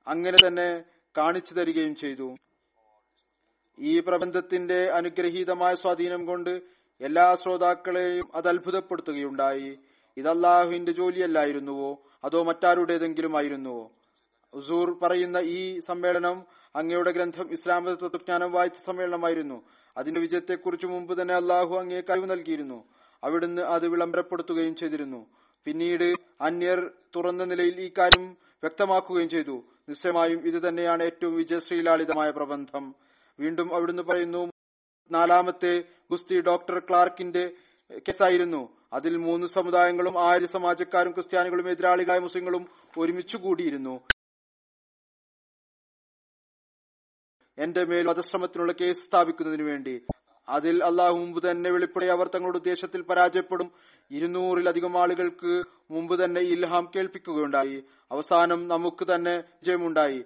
അങ്ങനെ 0.06 0.46
തന്നെ 0.46 0.84
കാണിച്ചു 1.18 1.54
തരികയും 1.54 1.96
ചെയ്തു. 1.96 2.36
ഈ 3.78 4.00
പ്രബന്ധത്തിന്റെ 4.00 4.90
അനുഗ്രഹീതമായ 4.90 5.74
സ്വാധീനം 5.74 6.26
കൊണ്ട് 6.26 6.62
എല്ലാ 7.00 7.34
ശ്രോതാക്കളെയും 7.34 8.24
അത് 8.34 8.48
അത്ഭുതപ്പെടുത്തുകയുണ്ടായി. 8.48 9.78
ഇത് 10.16 10.28
അള്ളാഹുവിന്റെ 10.28 10.92
ജോലിയല്ലായിരുന്നുവോ? 10.92 12.02
അതോ 12.24 12.42
മറ്റാരുടേതെങ്കിലും 12.42 13.36
ആയിരുന്നുവോ 13.36 13.90
ഹുസൂർ 14.54 14.98
പറയുന്ന 15.02 15.38
ഈ 15.38 15.80
സമ്മേളനം 15.80 16.42
അങ്ങയുടെ 16.76 17.10
ഗ്രന്ഥം 17.10 17.52
ഇസ്ലാമത 17.52 17.94
തത്വജ്ഞാനം 17.94 18.52
വായിച്ച 18.52 18.78
സമ്മേളനമായിരുന്നു. 18.78 19.62
അതിന്റെ 19.96 20.20
വിജയത്തെക്കുറിച്ച് 20.20 20.86
മുമ്പ് 20.86 21.22
തന്നെ 21.22 21.34
അള്ളാഹു 21.34 21.78
അങ്ങേ 21.78 22.00
കഴിവ് 22.00 22.30
നൽകിയിരുന്നു. 22.30 22.84
അവിടുന്ന് 23.24 23.62
അത് 23.62 23.88
വിളംബരപ്പെടുത്തുകയും 23.88 24.74
ചെയ്തിരുന്നു. 24.74 25.26
പിന്നീട് 25.64 26.14
അന്യർ 26.40 26.90
തുറന്ന 27.16 27.44
നിലയിൽ 27.44 27.80
ഈ 27.80 27.92
കാര്യം 27.98 28.30
വ്യക്തമാക്കുകയും 28.32 29.28
ചെയ്തു. 29.28 29.64
നിശ്ചയമായും 29.88 30.40
ഇത് 30.40 30.68
തന്നെയാണ് 30.68 31.02
ഏറ്റവും 31.02 31.36
വിജയശ്രീലാളിതമായ 31.36 32.30
പ്രബന്ധം. 32.30 32.94
വീണ്ടും 33.40 33.74
അവിടുന്ന് 33.74 34.02
പറയുന്നു 34.02 34.52
നാലാമത്തെ 35.10 35.84
ഗുസ്തി 36.10 36.40
ഡോക്ടർ 36.40 36.78
ക്ലാർക്കിന്റെ 36.78 37.52
കേസായിരുന്നു. 37.98 38.78
അതിൽ 38.92 39.16
മൂന്ന് 39.16 39.46
സമുദായങ്ങളും 39.46 40.20
ആര്യ 40.20 40.46
സമാജക്കാരും 40.46 41.12
ക്രിസ്ത്യാനികളും 41.12 41.70
എതിരാളികളായ 41.70 42.18
മുസ്ലിങ്ങളും 42.18 42.68
ഒരുമിച്ചു 42.98 43.36
കൂടിയിരുന്നു. 43.36 44.00
എന്റെ 47.58 47.84
മേൽ 47.84 48.06
വധശ്രമത്തിനുള്ള 48.06 48.72
കേസ് 48.72 49.02
സ്ഥാപിക്കുന്നതിനു 49.02 49.62
വേണ്ടി. 49.62 50.06
അതിൽ 50.48 50.84
അള്ളാഹു 50.84 51.16
മുമ്പ് 51.16 51.50
തന്നെ 51.50 51.70
വെളിപ്പെടെ 51.70 52.06
അവർ 52.06 52.30
തങ്ങളുടെ 52.34 52.58
ഉദ്ദേശത്തിൽ 52.58 53.02
പരാജയപ്പെടും. 53.02 53.72
ഇരുന്നൂറിലധികം 54.10 55.02
ആളുകൾക്ക് 55.02 55.62
മുമ്പ് 55.90 56.24
തന്നെ 56.24 56.40
ഇൽഹാം 56.40 56.90
കേൾപ്പിക്കുകയുണ്ടായി. 56.96 57.84
അവസാനം 58.10 58.68
നമുക്ക് 58.68 59.06
തന്നെ 59.14 59.36
വിജയമുണ്ടായി. 59.36 60.24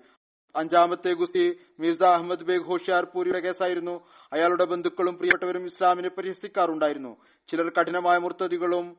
അഞ്ചാമത്തെ 0.54 1.12
ഗുസ്തി 1.12 1.58
മിർസ 1.80 2.02
അഹമ്മദ് 2.02 2.44
ബേഗ് 2.44 2.62
ഹോഷിയാർപൂരിയുടെ 2.62 3.40
കേസായിരുന്നു 3.40 4.00
അയാളുടെ 4.32 4.64
ബന്ധുക്കളും 4.64 5.16
പ്രിയപ്പെട്ടവരും 5.18 5.64
ഇസ്ലാമിനെ 5.66 6.08
പരിഹസിക്കാറുണ്ടായിരുന്നു. 6.08 7.16
ചിലർ 7.48 7.68
കഠിനമായ 7.68 8.18
മുർത്തതികളും 8.18 8.96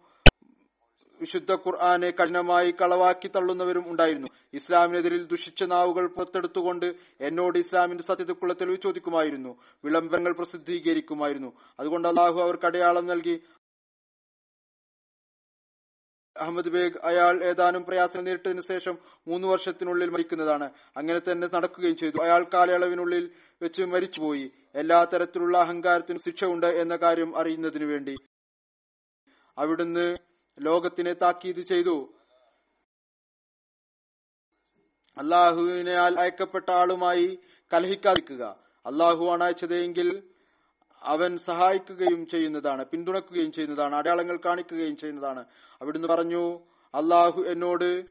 വിശുദ്ധ 1.21 1.51
ഖുർആാനെ 1.53 2.09
കഠിനമായി 2.11 2.71
കളവാക്കി 2.71 3.29
തള്ളുന്നവരും 3.35 3.91
ഉണ്ടായിരുന്നു. 3.91 4.27
ഇസ്ലാമിനെതിരിൽ 4.53 5.23
ദുഷിച്ച 5.25 5.63
നാവുകൾ 5.63 6.07
പുറത്തെടുത്തുകൊണ്ട് 6.07 6.95
എന്നോട് 7.21 7.57
ഇസ്ലാമിന്റെ 7.59 8.03
സത്യതക്കുള്ള 8.03 8.53
തെളിവ് 8.53 8.81
ചോദിക്കുമായിരുന്നു 8.81 9.57
വിളംബരങ്ങൾ 9.83 10.33
പ്രസിദ്ധീകരിക്കുമായിരുന്നു. 10.33 11.53
അതുകൊണ്ട് 11.79 12.07
അള്ളാഹു 12.07 12.39
അവർക്ക് 12.41 12.65
അടയാളം 12.65 13.07
നൽകി 13.07 13.43
അഹമ്മദ് 16.43 16.69
ബേഗ് 16.69 16.93
അയാൾ 17.03 17.43
ഏതാനും 17.43 17.85
പ്രയാസങ്ങൾ 17.85 18.25
നേരിട്ടതിനു 18.25 18.61
ശേഷം 18.61 18.97
മൂന്ന് 19.27 19.47
വർഷത്തിനുള്ളിൽ 19.47 20.09
മരിക്കുന്നതാണ്. 20.09 20.71
അങ്ങനെ 20.97 21.21
തന്നെ 21.31 21.47
നടക്കുകയും 21.55 21.95
ചെയ്തു. 21.95 22.23
അയാൾ 22.23 22.45
കാലയളവിനുള്ളിൽ 22.53 23.31
വെച്ച് 23.61 23.83
മരിച്ചുപോയി. 23.83 24.51
എല്ലാ 24.75 25.03
തരത്തിലുള്ള 25.03 25.57
അഹങ്കാരത്തിനും 25.57 26.21
ശിക്ഷ 26.25 26.43
ഉണ്ട് 26.43 26.67
എന്ന 26.67 26.95
കാര്യം 26.95 27.37
അറിയുന്നതിനു 27.37 27.85
വേണ്ടി. 27.85 28.15
അവിടുന്ന് 29.57 30.15
ലോകത്തിനെ 30.59 31.13
താക്കീത് 31.13 31.61
ചെയ്തു. 31.61 32.13
അള്ളാഹുവിനാൽ 35.17 36.19
അയക്കപ്പെട്ട 36.19 36.71
ആളുമായി 36.71 37.39
കലഹിക്കാതിരിക്കുക. 37.73 38.59
അള്ളാഹു 38.85 39.25
ആണ് 39.25 39.43
അയച്ചതെങ്കിൽ 39.43 40.32
അവൻ 41.03 41.37
സഹായിക്കുകയും 41.37 42.27
ചെയ്യുന്നതാണ് 42.27 42.85
പിന്തുണക്കുകയും 42.85 43.51
ചെയ്യുന്നതാണ് 43.51 43.95
അടയാളങ്ങൾ 43.95 44.39
കാണിക്കുകയും 44.45 44.95
ചെയ്യുന്നതാണ്. 44.95 45.45
അവിടുന്ന് 45.81 46.07
പറഞ്ഞു 46.07 46.59
അള്ളാഹു 46.95 47.41
എന്നോട് 47.41 48.01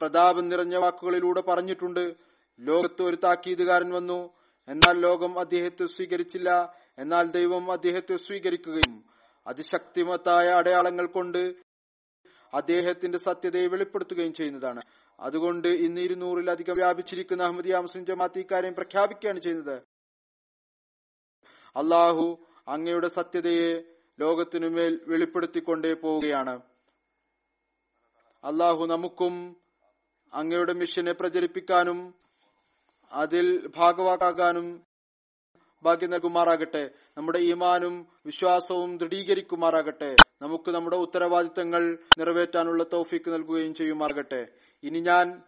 പ്രതാപം 0.00 0.48
നിറഞ്ഞ 0.48 0.76
വാക്കുകളിലൂടെ 0.76 1.40
പറഞ്ഞിട്ടുണ്ട്. 1.40 2.14
ലോകത്ത് 2.60 3.02
ഒരു 3.02 3.16
താക്കീതുകാരൻ 3.16 3.90
വന്നു. 3.90 4.30
എന്നാൽ 4.68 5.00
ലോകം 5.00 5.38
അദ്ദേഹത്തെ 5.38 5.86
സ്വീകരിച്ചില്ല. 5.86 6.74
എന്നാൽ 6.98 7.26
ദൈവം 7.26 7.72
അദ്ദേഹത്തെ 7.72 8.16
സ്വീകരിക്കുകയും 8.16 9.04
അതിശക്തിമത്തായ 9.46 10.48
അടയാളങ്ങൾ 10.48 11.06
കൊണ്ട് 11.06 11.54
അദ്ദേഹത്തിന്റെ 12.54 13.18
സത്യതയെ 13.18 13.66
വെളിപ്പെടുത്തുകയും 13.66 14.32
ചെയ്യുന്നതാണ്. 14.32 14.80
അതുകൊണ്ട് 15.20 15.68
ഇന്ന് 15.68 16.00
ഇരുന്നൂറിലധികം 16.00 16.74
വ്യാപിച്ചിരിക്കുന്ന 16.78 17.42
അഹമ്മദിയ 17.42 17.76
മുസ്ലിം 17.76 18.06
ജമാഅത്ത് 18.06 18.38
ഇക്കാര്യം 18.38 18.74
പ്രഖ്യാപിക്കുകയാണ് 18.74 19.40
ചെയ്യുന്നത്. 19.40 19.82
അള്ളാഹു 21.76 22.38
അങ്ങയുടെ 22.68 23.08
സത്യതയെ 23.08 23.82
ലോകത്തിനുമേൽ 24.20 25.00
വെളിപ്പെടുത്തിക്കൊണ്ടേ 25.06 25.92
പോവുകയാണ്. 25.92 26.60
അള്ളാഹു 28.44 28.86
നമുക്കും 28.86 29.56
അങ്ങയുടെ 30.34 30.72
മിഷനെ 30.72 31.12
പ്രചരിപ്പിക്കാനും 31.12 32.14
അതിൽ 33.12 33.66
ഭാഗവാക്കാകാനും 33.76 34.82
ഭാഗ്യം 35.82 36.10
നൽകുമാറാകട്ടെ. 36.10 36.90
നമ്മുടെ 37.16 37.38
ഈമാനും 37.38 38.08
വിശ്വാസവും 38.26 38.96
ദൃഢീകരിക്കുമാറാകട്ടെ. 38.96 40.16
നമുക്ക് 40.42 40.70
നമ്മുടെ 40.70 40.96
ഉത്തരവാദിത്തങ്ങൾ 40.96 41.98
നിറവേറ്റാനുള്ള 42.18 42.84
തൗഫീക്ക് 42.92 43.30
നൽകുകയും 43.30 43.74
ചെയ്യുമാറാകട്ടെ. 43.74 44.48
ഇനി 44.82 45.00
ഞാൻ 45.00 45.42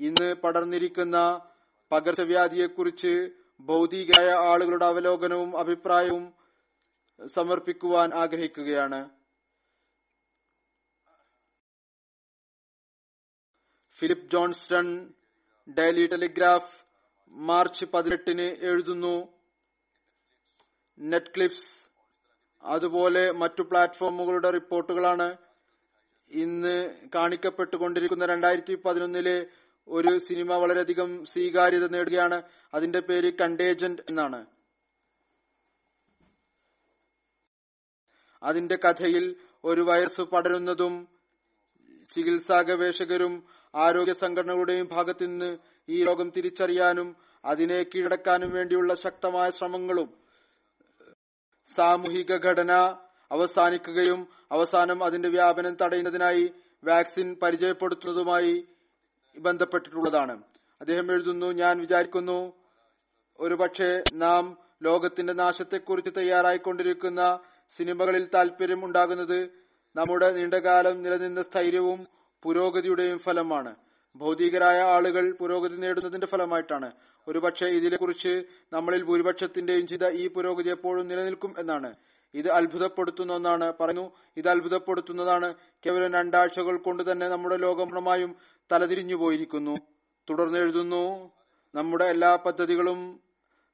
ഇന്ന് 0.00 0.34
പടർന്നിരിക്കുന്ന 0.34 1.40
പകർച്ചവ്യാധിയെക്കുറിച്ച് 1.92 3.30
ഭൗതികമായ 3.60 4.30
ആളുകളുടെ 4.50 4.84
അവലോകനവും 4.84 5.58
അഭിപ്രായവും 5.58 6.34
സമർപ്പിക്കുവാൻ 7.26 8.14
ആഗ്രഹിക്കുകയാണ്. 8.14 9.10
Philip 13.98 14.30
Johnston 14.32 15.14
Daily 15.78 16.06
Telegraph 16.06 16.74
March 17.32 17.84
പതിനെട്ടിന് 17.84 18.46
എഴുതുന്നു. 18.66 19.16
നെറ്റ്ക്ലിപ്സ് 20.98 21.88
അതുപോലെ 22.62 23.30
മറ്റു 23.30 23.62
പ്ലാറ്റ്ഫോമുകളുടെ 23.62 24.50
റിപ്പോർട്ടുകളാണ് 24.50 25.36
ഇന്ന് 26.30 26.74
കാണിക്കപ്പെട്ടുകൊണ്ടിരിക്കുന്ന 27.14 28.26
രണ്ടായിരത്തി 28.26 28.74
പതിനൊന്നിലെ 28.74 29.46
ഒരു 29.88 30.18
സിനിമ 30.18 30.54
വളരെയധികം 30.54 31.24
സ്വീകാര്യത 31.24 31.88
നേടുകയാണ്. 31.90 32.42
അതിന്റെ 32.74 33.00
പേര് 33.00 33.32
കണ്ടേജന്റ് 33.40 34.02
എന്നാണ്. 34.08 34.46
അതിന്റെ 38.42 38.76
കഥയിൽ 38.76 39.36
ഒരു 39.64 39.80
വൈറസ് 39.80 40.20
പടരുന്നതും 40.20 41.08
ചികിത്സാ 42.10 42.60
ഗവേഷകരും 42.60 43.46
ആരോഗ്യ 43.74 44.12
സംഘടനകളുടെയും 44.12 44.88
ഭാഗത്തു 44.92 45.24
നിന്ന് 45.24 45.58
ഈ 45.88 46.04
രോഗം 46.04 46.30
തിരിച്ചറിയാനും 46.36 47.16
അതിനെ 47.44 47.82
കീഴടക്കാനും 47.82 48.50
വേണ്ടിയുള്ള 48.50 48.94
ശക്തമായ 48.94 49.50
ശ്രമങ്ങളും 49.50 50.08
സാമൂഹിക 51.66 52.32
ഘടന 52.32 52.72
അവസാനിക്കുകയും 53.32 54.28
അവസാനം 54.52 55.04
അതിന്റെ 55.04 55.28
വ്യാപനം 55.28 55.76
തടയുന്നതിനായി 55.82 56.52
വാക്സിൻ 56.84 57.36
പരിചയപ്പെടുത്തുന്നതുമായി 57.42 58.68
ബന്ധപ്പെട്ടിട്ടുള്ളതാണ്. 59.38 60.42
അദ്ദേഹം 60.80 61.12
എഴുതുന്നു 61.12 61.46
ഞാൻ 61.46 61.78
വിചാരിക്കുന്നു 61.78 62.52
ഒരുപക്ഷെ 63.40 64.04
നാം 64.12 64.58
ലോകത്തിന്റെ 64.82 65.32
നാശത്തെക്കുറിച്ച് 65.32 66.10
തയ്യാറായിക്കൊണ്ടിരിക്കുന്ന 66.16 67.38
സിനിമകളിൽ 67.70 68.28
താല്പര്യം 68.34 68.84
ഉണ്ടാകുന്നത് 68.84 69.50
നമ്മുടെ 69.96 70.32
നീണ്ടകാലം 70.32 71.02
നിലനിന്ന 71.02 71.42
സ്ഥൈര്യവും 71.42 72.06
പുരോഗതിയുടെയും 72.42 73.18
ഫലമാണ്. 73.18 73.76
ഭൗതികരായ 74.16 74.80
ആളുകൾ 74.80 75.32
പുരോഗതി 75.32 75.76
നേടുന്നതിന്റെ 75.76 76.26
ഫലമായിട്ടാണ്. 76.26 76.92
ഒരുപക്ഷെ 77.28 77.66
ഇതിനെക്കുറിച്ച് 77.66 78.42
നമ്മളിൽ 78.72 79.02
ഭൂരിപക്ഷത്തിന്റെയും 79.04 79.86
ചിന്ത 79.86 80.02
ഈ 80.02 80.28
പുരോഗതി 80.28 80.68
എപ്പോഴും 80.68 81.08
നിലനിൽക്കും 81.08 81.54
എന്നാണ്. 81.58 81.94
ഇത് 82.34 82.50
അത്ഭുതപ്പെടുത്തുന്ന 82.50 83.32
ഒന്നാണ്. 83.32 83.72
പറഞ്ഞു 83.80 84.10
ഇത് 84.36 84.48
അത്ഭുതപ്പെടുത്തുന്നതാണ്. 84.48 85.54
കേവലം 85.86 86.12
രണ്ടാഴ്ചകൾ 86.12 86.76
കൊണ്ട് 86.76 87.12
തന്നെ 87.12 87.28
നമ്മുടെ 87.28 87.56
ലോകം 87.56 87.88
പൂർണമായും 87.88 88.36
തലതിരിഞ്ഞു 88.72 89.14
പോയിരിക്കുന്നു. 89.14 89.76
തുടർന്ന് 90.30 90.58
എഴുതുന്നു 90.58 91.32
നമ്മുടെ 91.74 92.04
എല്ലാ 92.04 92.36
പദ്ധതികളും 92.36 93.20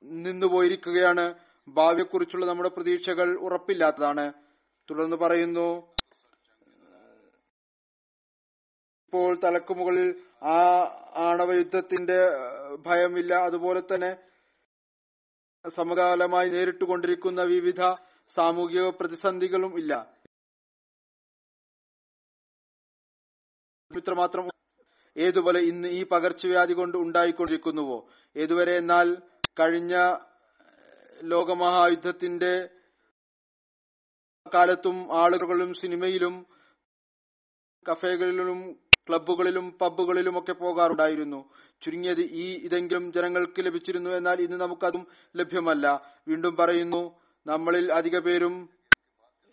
നിന്നുപോയിരിക്കുകയാണ്. 0.02 1.34
ഭാവിയെക്കുറിച്ചുള്ള 1.68 2.46
നമ്മുടെ 2.46 2.68
പ്രതീക്ഷകൾ 2.68 3.38
ഉറപ്പില്ലാത്തതാണ്. 3.38 4.32
തുടർന്ന് 4.90 5.16
പറയുന്നു 5.16 5.94
ഇപ്പോൾ 9.04 9.40
തലക്കുമുകളിൽ 9.44 10.24
ആ 10.42 10.58
ആണവ 11.14 11.52
യുദ്ധത്തിന്റെ 11.52 12.18
ഭയമില്ല. 12.76 13.34
അതുപോലെ 13.34 13.82
തന്നെ 13.94 14.16
സമകാലമായി 15.68 16.50
നേരിട്ടുകൊണ്ടിരിക്കുന്ന 16.50 17.42
വിവിധ 17.42 17.80
സാമൂഹിക 18.28 18.90
പ്രതിസന്ധികളും 18.90 19.78
ഇല്ല. 19.78 20.14
ഇത്രമാത്രം 23.96 24.48
ഏതുപോലെ 25.16 25.60
ഇന്ന് 25.60 25.88
ഈ 25.88 26.06
പകർച്ചവ്യാധി 26.06 26.72
കൊണ്ട് 26.72 26.98
ഉണ്ടായിക്കൊണ്ടിരിക്കുന്നുവോ? 26.98 28.08
ഏതുവരെ 28.36 28.76
എന്നാൽ 28.76 29.16
കഴിഞ്ഞ 29.60 30.16
ലോകമഹായുദ്ധത്തിന്റെ 31.22 32.68
കാലത്തും 34.54 35.22
ആളുകളും 35.22 35.74
സിനിമയിലും 35.74 36.46
കഫേകളിലും 37.92 38.76
ക്ലബ്ബുകളിലും 39.08 39.78
പബ്ബുകളിലും 39.80 40.38
ഒക്കെ 40.38 40.52
പോകാറുണ്ടായിരുന്നു. 40.52 41.50
ചുരുങ്ങിയത് 41.82 42.20
ഈ 42.20 42.58
ഇതെങ്കിലും 42.62 43.12
ജനങ്ങൾക്ക് 43.12 43.60
ലഭിച്ചിരുന്നു 43.60 44.10
എന്നാൽ 44.10 44.40
ഇന്ന് 44.40 44.60
നമുക്കതും 44.60 45.06
ലഭ്യമല്ല. 45.36 46.14
വീണ്ടും 46.28 46.56
പറയുന്നു 46.56 47.20
നമ്മളിൽ 47.46 47.92
അധിക 47.92 48.18
പേരും 48.18 48.68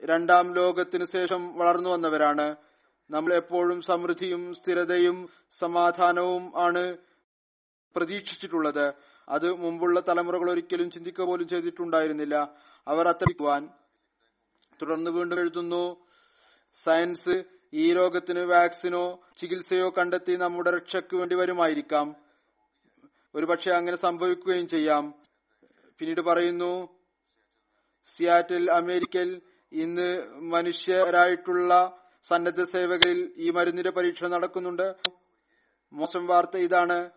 രണ്ടാം 0.03 0.53
ലോകത്തിനു 0.53 1.05
ശേഷം 1.05 1.57
വളർന്നു 1.57 1.89
വന്നവരാണ്. 1.89 2.55
നമ്മൾ 3.11 3.33
എപ്പോഴും 3.33 3.81
സമൃദ്ധിയും 3.81 4.53
സ്ഥിരതയും 4.53 5.29
സമാധാനവും 5.49 6.61
ആണ് 6.61 6.97
പ്രതീക്ഷിച്ചിട്ടുള്ളത്. 7.95 8.93
അത് 9.29 9.53
മുമ്പുള്ള 9.53 10.03
തലമുറകൾ 10.07 10.51
ഒരിക്കലും 10.51 10.91
ചിന്തിക്കുക 10.91 11.25
പോലും 11.25 11.47
ചെയ്തിട്ടുണ്ടായിരുന്നില്ല. 11.47 12.55
അവർ 12.87 13.07
അത്രയ്ക്കുവാൻ 13.07 13.69
തുടർന്ന് 14.81 15.11
വീണ്ടും 15.11 15.39
എഴുതുന്നു 15.39 16.07
സയൻസ് 16.73 17.43
ഈ 17.73 17.93
രോഗത്തിന് 17.93 18.39
വാക്സിനോ 18.39 19.19
ചികിത്സയോ 19.37 19.89
കണ്ടെത്തി 19.89 20.35
നമ്മുടെ 20.35 20.71
രക്ഷയ്ക്ക് 20.71 21.15
വേണ്ടി 21.15 21.35
വരുമായിരിക്കാം. 21.35 22.15
ഒരുപക്ഷെ 23.35 23.71
അങ്ങനെ 23.71 23.97
സംഭവിക്കുകയും 23.97 24.67
ചെയ്യാം. 24.67 25.13
പിന്നീട് 25.99 26.21
പറയുന്നു 26.21 26.89
സിയാറ്റിൽ 28.03 28.71
അമേരിക്കയിൽ 28.71 29.41
ഇന്ന് 29.71 30.27
മനുഷ്യരായിട്ടുള്ള 30.35 31.97
സന്നദ്ധ 32.23 32.63
സേവകരിൽ 32.63 33.33
ഈ 33.37 33.49
മരുന്നിന്റെ 33.49 33.91
പരീക്ഷ 33.91 34.23
നടക്കുന്നുണ്ട്. 34.23 34.95
മോശം 35.93 36.27
വാർത്ത 36.27 36.57
ഇതാണ്. 36.57 37.09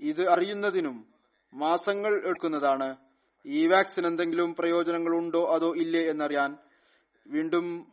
ഇത് 0.00 0.28
അറിയുന്നതിനും 0.28 1.12
മാസങ്ങൾ 1.54 2.28
എടുക്കുന്നതാണ്. 2.28 2.96
ഈ 3.46 3.66
വാക്സിൻ 3.66 4.06
എന്തെങ്കിലും 4.06 4.54
പ്രയോജനങ്ങൾ 4.54 5.16
ഉണ്ടോ 5.16 5.54
അതോ 5.54 5.74
ഇല്ലേ 5.74 6.10
എന്നറിയാൻ 6.10 6.56
വീണ്ടും 7.26 7.92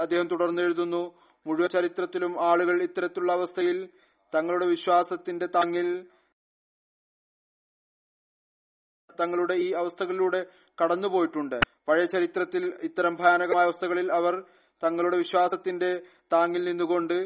അദ്ദേഹം 0.00 0.28
തുടർന്ന് 0.28 0.62
എഴുതുന്നു 0.62 1.18
മുഴുവൻ 1.46 1.68
ചരിത്രത്തിലും 1.68 2.50
ആളുകൾ 2.50 2.82
ഇത്തരത്തിലുള്ള 2.82 3.32
അവസ്ഥയിൽ 3.32 3.88
തങ്ങളുടെ 4.34 4.66
വിശ്വാസത്തിന്റെ 4.66 5.46
താങ്ങിൽ 5.46 5.88
തങ്ങളുടെ 9.20 9.54
ഈ 9.54 9.72
അവസ്ഥകളിലൂടെ 9.72 10.46
കടന്നുപോയിട്ടുണ്ട്. 10.82 11.60
പഴയ 11.88 12.04
ചരിത്രത്തിൽ 12.04 12.78
ഇത്തരം 12.82 13.14
ഭയാനകമായ 13.14 13.64
അവസ്ഥകളിൽ 13.64 14.12
അവർ 14.12 14.44
തങ്ങളുടെ 14.82 15.16
വിശ്വാസത്തിന്റെ 15.16 15.90
താങ്ങിൽ 16.32 16.62
നിന്നുകൊണ്ട് 16.64 17.18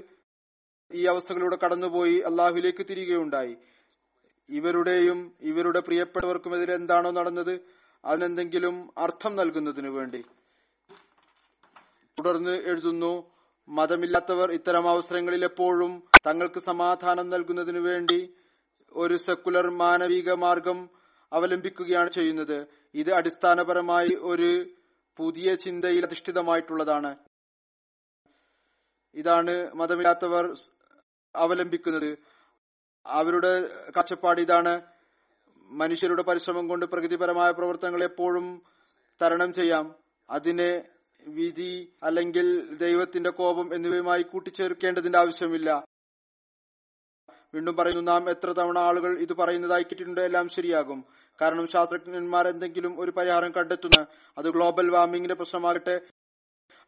ഈ 0.90 1.02
അവസ്ഥകളിലൂടെ 1.06 1.58
കടന്നുപോയി 1.64 2.16
അള്ളാഹുലേക്ക് 2.28 2.82
തിരികെയുണ്ടായി. 2.90 3.54
ഇവരുടെയും 4.48 5.18
ഇവരുടെ 5.40 5.80
പ്രിയപ്പെട്ടവർക്കും 5.80 6.50
പ്രിയപ്പെട്ടവർക്കുമെതിരെ 6.50 6.74
എന്താണോ 6.74 7.10
നടന്നത് 7.10 7.54
അതിനെന്തെങ്കിലും 8.04 8.76
അർത്ഥം 8.98 9.32
നൽകുന്നതിനു 9.36 9.88
വേണ്ടി. 9.88 10.20
തുടർന്ന് 12.18 12.54
എഴുതുന്നു 12.70 13.12
മതമില്ലാത്തവർ 13.68 14.48
ഇത്തരം 14.50 14.90
അവസരങ്ങളിൽ 14.90 15.44
എപ്പോഴും 15.44 15.92
തങ്ങൾക്ക് 16.26 16.60
സമാധാനം 16.60 17.26
നൽകുന്നതിനു 17.28 17.80
വേണ്ടി 17.80 18.20
ഒരു 18.92 19.16
സെക്കുലർ 19.16 19.66
മാനവിക 19.82 20.32
മാർഗം 20.44 20.78
അവലംബിക്കുകയാണ് 21.32 22.10
ചെയ്യുന്നത്. 22.10 22.58
ഇത് 22.94 23.10
അടിസ്ഥാനപരമായി 23.18 24.14
ഒരു 24.32 24.50
പുതിയ 25.18 25.54
ചിന്തയിൽ 25.64 26.04
അധിഷ്ഠിതമായിട്ടുള്ളതാണ്. 26.08 27.12
ഇതാണ് 29.14 29.72
മതമില്ലാത്തവർ 29.74 30.54
അവലംബിക്കുന്നത്. 31.36 32.18
അവരുടെ 33.06 33.60
കാഴ്ചപ്പാട് 33.90 34.40
ഇതാണ് 34.40 34.82
മനുഷ്യരുടെ 35.58 36.22
പരിശ്രമം 36.22 36.68
കൊണ്ട് 36.68 36.86
പ്രകൃതിപരമായ 36.86 37.50
പ്രവർത്തനങ്ങൾ 37.50 38.04
എപ്പോഴും 38.04 38.62
തരണം 39.22 39.52
ചെയ്യാം. 39.52 39.94
അതിനെ 40.30 40.88
വിധി 41.28 41.92
അല്ലെങ്കിൽ 42.02 42.76
ദൈവത്തിന്റെ 42.76 43.30
കോപം 43.30 43.74
എന്നിവയുമായി 43.74 44.22
കൂട്ടിച്ചേർക്കേണ്ടതിന്റെ 44.22 45.18
ആവശ്യമില്ല. 45.18 45.84
വീണ്ടും 47.54 47.76
പറയുന്നു 47.76 48.02
നാം 48.02 48.30
എത്ര 48.30 48.52
തവണ 48.52 48.78
ആളുകൾ 48.78 49.18
ഇത് 49.18 49.32
പറയുന്നതായി 49.32 49.82
കിട്ടിയിട്ടുണ്ട് 49.82 50.20
എല്ലാം 50.20 50.48
ശരിയാകും. 50.48 51.04
കാരണം 51.42 51.68
ശാസ്ത്രജ്ഞന്മാർ 51.68 52.48
എന്തെങ്കിലും 52.48 53.00
ഒരു 53.00 53.10
പരിഹാരം 53.10 53.52
കണ്ടെത്തുന്ന 53.52 54.06
അത് 54.38 54.44
ഗ്ലോബൽ 54.44 54.90
വാർമിംഗിന്റെ 54.90 55.34
പ്രശ്നമാകട്ടെ 55.34 56.00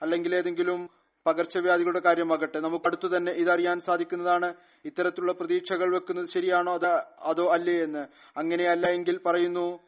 അല്ലെങ്കിൽ 0.02 0.34
ഏതെങ്കിലും 0.34 0.90
പകർച്ചവ്യാധികളുടെ 1.26 2.00
കാര്യമാകട്ടെ 2.00 2.60
നമുക്ക് 2.60 2.86
അടുത്തു 2.86 3.16
തന്നെ 3.16 3.32
ഇതറിയാൻ 3.32 3.80
സാധിക്കുന്നതാണ് 3.80 4.54
ഇത്തരത്തിലുള്ള 4.84 5.32
പ്രതീക്ഷകൾ 5.32 5.94
വെക്കുന്നത് 5.94 6.28
ശരിയാണോ 6.28 6.74
അതോ 6.74 6.92
അതോ 7.20 7.46
അല്ലേ 7.52 7.82
എന്ന്. 7.82 8.06
അങ്ങനെയല്ല 8.36 8.86
എങ്കിൽ 8.86 9.20
പറയുന്നു 9.26 9.80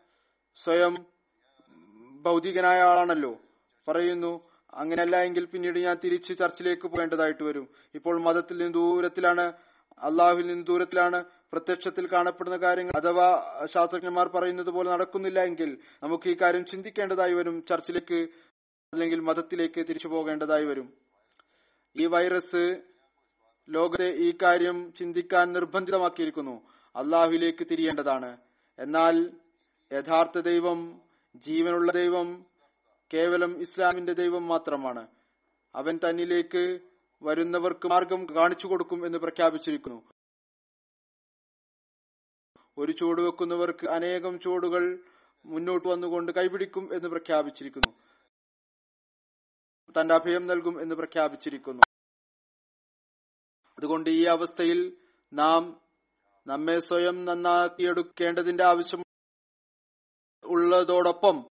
സ്വയം 0.57 0.95
ഭൗതികനായ 2.25 2.81
ആളാണല്ലോ. 2.81 3.39
പറയുന്നു 3.89 4.33
അങ്ങനെയല്ല 4.75 5.17
എങ്കിൽ 5.17 5.45
പിന്നീട് 5.45 5.79
ഞാൻ 5.79 5.97
തിരിച്ച് 6.05 6.39
ചർച്ചിലേക്ക് 6.39 6.89
പോകേണ്ടതായിട്ട് 6.89 7.43
വരും. 7.43 7.69
ഇപ്പോൾ 7.95 8.21
മതത്തിൽ 8.21 8.59
നിന്ന് 8.59 8.75
ദൂരത്തിലാണ് 8.75 9.53
അള്ളാഹുവിൽ 10.03 10.47
നിന്ന് 10.47 10.67
ദൂരത്തിലാണ് 10.67 11.25
പ്രത്യക്ഷത്തിൽ 11.53 12.09
കാണപ്പെടുന്ന 12.13 12.57
കാര്യങ്ങൾ. 12.57 12.93
അഥവാ 12.97 13.29
ശാസ്ത്രജ്ഞന്മാർ 13.73 14.29
പറയുന്നത് 14.29 14.71
പോലെ 14.71 14.91
നടക്കുന്നില്ല 14.91 15.43
എങ്കിൽ 15.43 15.79
നമുക്ക് 16.03 16.29
ഈ 16.29 16.37
കാര്യം 16.43 16.65
ചിന്തിക്കേണ്ടതായി 16.65 17.35
വരും 17.35 17.65
ചർച്ചിലേക്ക് 17.69 18.19
അല്ലെങ്കിൽ 18.93 19.21
മതത്തിലേക്ക് 19.21 19.81
തിരിച്ചു 19.89 20.09
പോകേണ്ടതായി 20.09 20.65
വരും. 20.65 21.06
ഈ 21.99 22.07
വൈറസ് 22.07 22.83
ലോകത്തെ 23.69 24.09
ഈ 24.11 24.35
കാര്യം 24.43 24.93
ചിന്തിക്കാൻ 24.93 25.53
നിർബന്ധിതമാക്കിയിരിക്കുന്നു. 25.53 26.63
അള്ളാഹുവിലേക്ക് 26.97 27.67
തിരിയേണ്ടതാണ്. 27.71 28.37
എന്നാൽ 28.79 29.31
യഥാർത്ഥ 29.93 30.39
ദൈവം 30.39 31.01
ജീവനുള്ള 31.37 31.93
ദൈവം 31.93 32.47
കേവലം 33.15 33.61
ഇസ്ലാമിന്റെ 33.61 34.13
ദൈവം 34.13 34.49
മാത്രമാണ്. 34.49 35.07
അവൻ 35.75 36.01
തന്നിലേക്ക് 36.09 36.79
വരുന്നവർക്ക് 37.23 37.89
മാർഗം 37.89 38.27
കാണിച്ചു 38.37 38.67
കൊടുക്കും 38.67 39.07
എന്ന് 39.07 39.19
പ്രഖ്യാപിച്ചിരിക്കുന്നു. 39.19 40.03
ഒരു 42.79 42.93
ചൂട് 42.93 43.21
വെക്കുന്നവർക്ക് 43.21 43.87
അനേകം 43.87 44.41
ചൂടുകൾ 44.41 44.99
മുന്നോട്ട് 45.47 45.89
വന്നുകൊണ്ട് 45.89 46.33
കൈപിടിക്കും 46.33 46.95
എന്ന് 46.95 47.09
പ്രഖ്യാപിച്ചിരിക്കുന്നു. 47.09 48.06
തന്റെ 50.01 50.15
അഭയം 50.15 50.47
നൽകും 50.47 50.83
എന്ന് 50.83 50.95
പ്രഖ്യാപിച്ചിരിക്കുന്നു. 50.95 51.83
അതുകൊണ്ട് 53.79 54.11
ഈ 54.11 54.25
അവസ്ഥയിൽ 54.25 54.97
നാം 55.33 55.81
നമ്മെ 56.47 56.81
സ്വയം 56.81 57.25
നന്നാക്കിയെടുക്കേണ്ടതിന്റെ 57.25 58.65
ആവശ്യം 58.65 59.03
ഉള്ളതോടൊപ്പം 60.45 61.49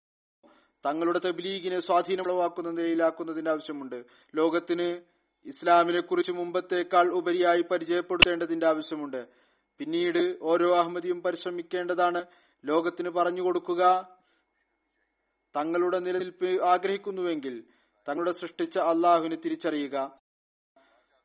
തങ്ങളുടെ 0.87 1.19
തബ്ലീഗിനെ 1.19 1.81
സ്വാധീനമുളവാക്കുന്ന 1.81 2.71
നിലയിലാക്കുന്നതിന്റെ 2.71 3.51
ആവശ്യമുണ്ട്. 3.51 4.05
ലോകത്തിന് 4.35 5.03
ഇസ്ലാമിനെ 5.45 6.01
കുറിച്ച് 6.01 6.33
മുമ്പത്തേക്കാൾ 6.33 7.13
ഉപരിയായി 7.13 7.63
പരിചയപ്പെടുത്തേണ്ടതിന്റെ 7.63 8.67
ആവശ്യമുണ്ട്. 8.67 9.29
പിന്നീട് 9.79 10.39
ഓരോ 10.43 10.77
അഹമ്മദിയും 10.77 11.23
പരിശ്രമിക്കേണ്ടതാണ്. 11.23 12.25
ലോകത്തിന് 12.65 13.09
പറഞ്ഞു 13.09 13.43
കൊടുക്കുക 13.43 14.17
തങ്ങളുടെ 15.57 15.99
നിലനിൽപ്പ് 15.99 16.63
ആഗ്രഹിക്കുന്നുവെങ്കിൽ 16.63 17.65
തങ്ങളുടെ 18.09 18.33
സൃഷ്ടിച്ച 18.33 18.79
അള്ളാഹുവിനെ 18.79 19.37
തിരിച്ചറിയുക. 19.37 20.19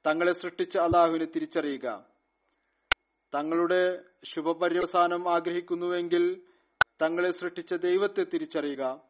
തങ്ങളെ 0.06 0.32
സൃഷ്ടിച്ച 0.32 0.78
അള്ളാഹുവിനെ 0.78 1.26
തിരിച്ചറിയുക. 1.26 2.06
തങ്ങളുടെ 3.34 4.04
ശുഭപര്യവസാനം 4.24 5.34
ആഗ്രഹിക്കുന്നുവെങ്കിൽ 5.34 6.48
തങ്ങളെ 7.02 7.32
സൃഷ്ടിച്ച 7.32 7.74
ദൈവത്തെ 7.74 8.24
തിരിച്ചറിയുക. 8.24 9.02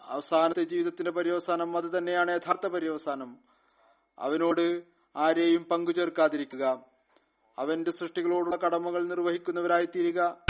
അവസാനത്തെ 0.00 0.64
ജീവിതത്തിന്റെ 0.64 1.10
പര്യവസാനം 1.10 1.76
അത് 1.76 1.98
തന്നെയാണ് 1.98 2.30
യഥാർത്ഥ 2.30 2.66
പര്യവസാനം. 2.66 3.38
അവനോട് 4.18 4.84
ആരെയും 5.16 5.64
പങ്കുചേർക്കാതിരിക്കുക. 5.64 6.84
അവന്റെ 7.58 7.90
സൃഷ്ടികളോടുള്ള 7.90 8.56
കടമകൾ 8.56 9.04
നിർവഹിക്കുന്നവരായി 9.04 9.86
തീരുക 9.86 10.44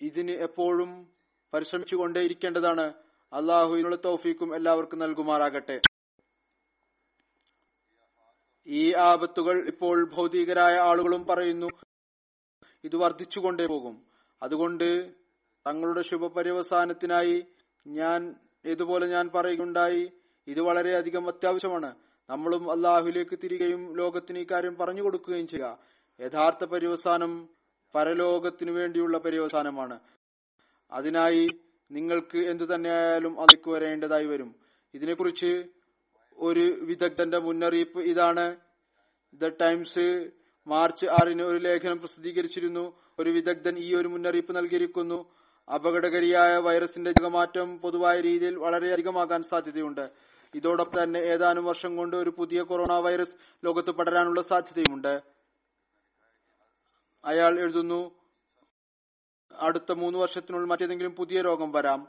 ഇതിന് 0.00 0.30
എപ്പോഴും 0.30 1.14
പരിശ്രമിച്ചുകൊണ്ടേയിരിക്കേണ്ടതാണ് 1.54 2.94
അള്ളാഹുവിനുള്ള 3.34 3.96
തൗഫീക്കും 3.96 4.56
എല്ലാവർക്കും 4.56 4.98
നൽകുമാറാകട്ടെ. 4.98 5.80
ഈ 8.66 8.94
ആപത്തുകൾ 8.94 9.66
ഇപ്പോൾ 9.66 10.10
ഭൗതികരായ 10.14 10.74
ആളുകളും 10.76 11.26
പറയുന്നു 11.26 11.66
ഇത് 12.84 12.96
വർദ്ധിച്ചുകൊണ്ടേ 12.96 13.66
പോകും. 13.66 14.06
അതുകൊണ്ട് 14.42 15.12
തങ്ങളുടെ 15.66 16.02
ശുഭപര്യവസാനത്തിനായി 16.02 17.46
ഞാൻ 17.86 18.34
ഇതുപോലെ 18.64 19.06
ഞാൻ 19.06 19.30
പറയുകയുണ്ടായി 19.34 20.12
ഇത് 20.46 20.60
വളരെയധികം 20.60 21.28
അത്യാവശ്യമാണ്. 21.28 21.94
നമ്മളും 22.30 22.70
അള്ളാഹുലേക്ക് 22.70 23.38
തിരികെയും 23.42 23.96
ലോകത്തിന് 23.96 24.38
ഈ 24.38 24.46
കാര്യം 24.50 24.76
പറഞ്ഞു 24.76 25.02
കൊടുക്കുകയും 25.02 25.46
ചെയ്യുക. 25.46 25.78
യഥാർത്ഥ 26.20 26.64
പര്യവസാനം 26.64 27.48
പരലോകത്തിനു 27.94 28.72
വേണ്ടിയുള്ള 28.72 29.18
പര്യവസാനമാണ്. 29.18 30.00
അതിനായി 30.92 31.48
നിങ്ങൾക്ക് 31.90 32.38
എന്തു 32.38 32.64
തന്നെയായാലും 32.64 33.40
അതിലേക്ക് 33.40 33.70
വരേണ്ടതായി 33.70 34.26
വരും. 34.26 34.54
ഇതിനെക്കുറിച്ച് 34.94 35.64
ഒരു 36.36 36.78
വിദഗ്ധന്റെ 36.82 37.38
മുന്നറിയിപ്പ് 37.38 38.00
ഇതാണ്. 38.00 38.56
ദ 39.34 39.48
ടൈംസ് 39.48 40.30
മാർച്ച് 40.66 41.06
ആറിന് 41.06 41.42
ഒരു 41.42 41.58
ലേഖനം 41.58 41.98
പ്രസിദ്ധീകരിച്ചിരുന്നു. 41.98 43.00
ഒരു 43.18 43.30
വിദഗ്ധൻ 43.30 43.78
ഈ 43.78 43.94
ഒരു 43.94 44.08
മുന്നറിയിപ്പ് 44.08 44.56
നൽകിയിരിക്കുന്നു. 44.56 45.34
അപകടകാരിയായ 45.74 46.56
വൈറസിന്റെ 46.56 47.12
ജഗമാറ്റം 47.12 47.78
പൊതുവായ 47.78 48.20
രീതിയിൽ 48.20 48.54
വളരെയധികമാകാൻ 48.54 49.42
സാധ്യതയുണ്ട്. 49.42 50.10
ഇതോടൊപ്പം 50.54 51.02
തന്നെ 51.02 51.18
ഏതാനും 51.18 51.64
വർഷം 51.64 51.96
കൊണ്ട് 51.96 52.16
ഒരു 52.16 52.30
പുതിയ 52.30 52.62
കൊറോണ 52.62 52.92
വൈറസ് 52.92 53.36
ലോകത്ത് 53.64 53.90
പടരാനുള്ള 53.90 54.42
സാധ്യതയുമുണ്ട്. 54.42 55.22
അയാൾ 57.24 57.60
എഴുതുന്നു 57.60 58.23
അടുത്ത 59.60 59.92
വർഷത്തിനുള്ളിൽ 60.16 60.68
മറ്റേതെങ്കിലും 60.68 61.14
പുതിയ 61.14 61.40
രോഗം 61.40 61.72
വരാം. 61.72 62.08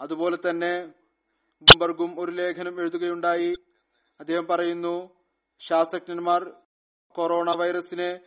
അതുപോലെ 0.00 0.38
തന്നെ 0.50 0.86
ബുംബർഗും 1.62 2.20
ഒരു 2.20 2.32
ലേഖനം 2.32 2.80
എഴുതുകയുണ്ടായി. 2.80 3.54
അദ്ദേഹം 4.20 4.46
പറയുന്നു 4.46 5.10
ശാസ്ത്രജ്ഞന്മാർ 5.58 6.52
കൊറോണ 7.08 7.50
വൈറസിനെ 7.50 8.20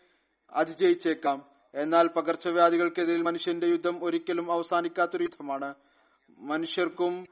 അതിജയിച്ചേക്കാം. 0.51 1.45
എന്നാൽ 1.75 2.07
പകർച്ചവ്യാധികൾക്കെതിരിൽ 2.07 3.21
മനുഷ്യന്റെ 3.21 3.67
യുദ്ധം 3.67 4.03
ഒരിക്കലും 4.03 4.51
അവസാനിക്കാത്തൊരു 4.51 5.23
യുദ്ധമാണ്. 5.23 5.73
മനുഷ്യർക്കും 6.37 7.25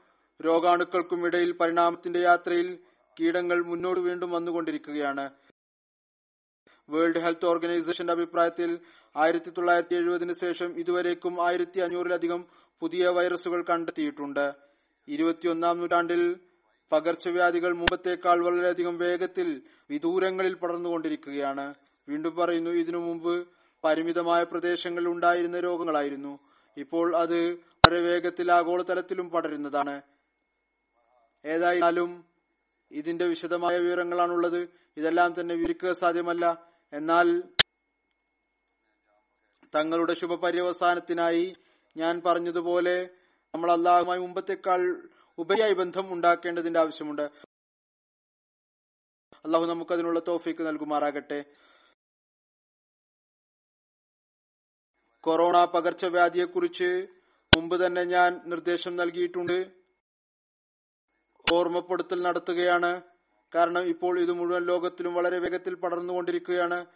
രോഗാണുക്കൾക്കും 0.44 1.26
ഇടയിൽ 1.26 1.52
പരിണാമത്തിന്റെ 1.52 2.20
യാത്രയിൽ 2.20 2.78
കീടങ്ങൾ 3.20 3.64
മുന്നോട്ട് 3.64 4.00
വീണ്ടും 4.00 4.30
വന്നുകൊണ്ടിരിക്കുകയാണ്. 4.30 5.30
വേൾഡ് 6.88 7.18
ഹെൽത്ത് 7.18 7.46
ഓർഗനൈസേഷന്റെ 7.46 8.12
അഭിപ്രായത്തിൽ 8.12 8.78
ആയിരത്തി 9.16 9.50
തൊള്ളായിരത്തി 9.50 9.94
എഴുപതിന് 9.94 10.32
ശേഷം 10.32 10.78
ഇതുവരേക്കും 10.78 11.46
ആയിരത്തി 11.46 11.80
അഞ്ഞൂറിലധികം 11.80 12.46
പുതിയ 12.80 13.08
വൈറസുകൾ 13.08 13.62
കണ്ടെത്തിയിട്ടുണ്ട്. 13.62 14.52
ഇരുപത്തിയൊന്നാം 15.08 15.78
നൂറ്റാണ്ടിൽ 15.78 16.36
പകർച്ചവ്യാധികൾ 16.92 17.72
മുമ്പത്തേക്കാൾ 17.72 18.44
വളരെയധികം 18.44 18.98
വേഗത്തിൽ 18.98 19.62
വിദൂരങ്ങളിൽ 19.90 20.54
പടർന്നുകൊണ്ടിരിക്കുകയാണ്. 20.54 21.74
വീണ്ടും 22.08 22.36
പറയുന്നു 22.36 22.70
ഇതിനു 22.70 22.98
മുമ്പ് 22.98 23.48
പരിമിതമായ 23.84 24.44
പ്രദേശങ്ങളിൽ 24.44 25.08
ഉണ്ടായിരുന്ന 25.08 25.60
രോഗങ്ങളായിരുന്നു. 25.60 26.38
ഇപ്പോൾ 26.76 27.16
അത് 27.16 27.52
വളരെ 27.52 28.00
വേഗത്തിൽ 28.00 28.52
ആഗോളതലത്തിലും 28.52 29.30
പടരുന്നതാണ്. 29.30 30.02
ഏതായാലും 31.44 32.24
ഇതിന്റെ 32.90 33.24
വിശദമായ 33.24 33.78
വിവരങ്ങളാണുള്ളത്. 33.78 34.68
ഇതെല്ലാം 34.96 35.34
തന്നെ 35.40 35.54
വിവരിക്കുക 35.54 35.92
സാധ്യമല്ല. 35.92 36.73
എന്നാൽ 36.94 37.42
തങ്ങളുടെ 39.74 40.14
ശുഭപര്യവസാനത്തിനായി 40.14 41.56
ഞാൻ 41.96 42.22
പറഞ്ഞതുപോലെ 42.26 43.10
നമ്മൾ 43.54 43.72
അള്ളാഹുമായി 43.72 44.20
മുമ്പത്തേക്കാൾ 44.20 45.10
ഉപരിയായി 45.38 45.72
ബന്ധം 45.72 46.12
ഉണ്ടാക്കേണ്ടതിന്റെ 46.12 46.80
ആവശ്യമുണ്ട്. 46.80 47.22
അള്ളാഹു 49.44 49.64
നമുക്കതിനുള്ള 49.64 50.20
തോഫിക്ക് 50.28 50.66
നൽകുമാറാകട്ടെ. 50.66 51.44
കൊറോണ 55.20 55.64
പകർച്ചവ്യാധിയെക്കുറിച്ച് 55.64 57.06
മുമ്പ് 57.56 57.86
തന്നെ 57.86 58.04
ഞാൻ 58.04 58.40
നിർദ്ദേശം 58.46 58.96
നൽകിയിട്ടുണ്ട്. 58.96 59.58
ഓർമ്മപ്പെടുത്തൽ 61.52 62.22
നടത്തുകയാണ്. 62.22 63.13
കാരണം 63.54 63.82
ഇപ്പോൾ 63.82 64.20
ഇത് 64.20 64.32
മുഴുവൻ 64.32 64.64
ലോകത്തിലും 64.64 65.14
വളരെ 65.14 65.38
വേഗത്തിൽ 65.38 65.74
പടർന്നുകൊണ്ടിരിക്കുകയാണ്. 65.74 66.86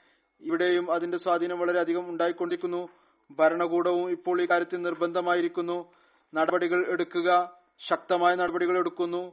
ഇവിടെയും 0.41 0.93
അതിന്റെ 0.93 1.19
സ്വാധീനം 1.19 1.59
വളരെയധികം 1.59 2.11
ഉണ്ടായിക്കൊണ്ടിരിക്കുന്നു. 2.11 2.89
ഭരണകൂടവും 3.31 4.11
ഇപ്പോൾ 4.11 4.43
ഈ 4.43 4.47
കാര്യത്തിൽ 4.47 4.83
നിർബന്ധമായിരിക്കുന്നു. 4.83 5.93
നടപടികൾ 6.35 6.87
എടുക്കുക 6.89 7.59
ശക്തമായ 7.79 8.35
നടപടികൾ 8.35 8.79
എടുക്കുന്നു. 8.79 9.33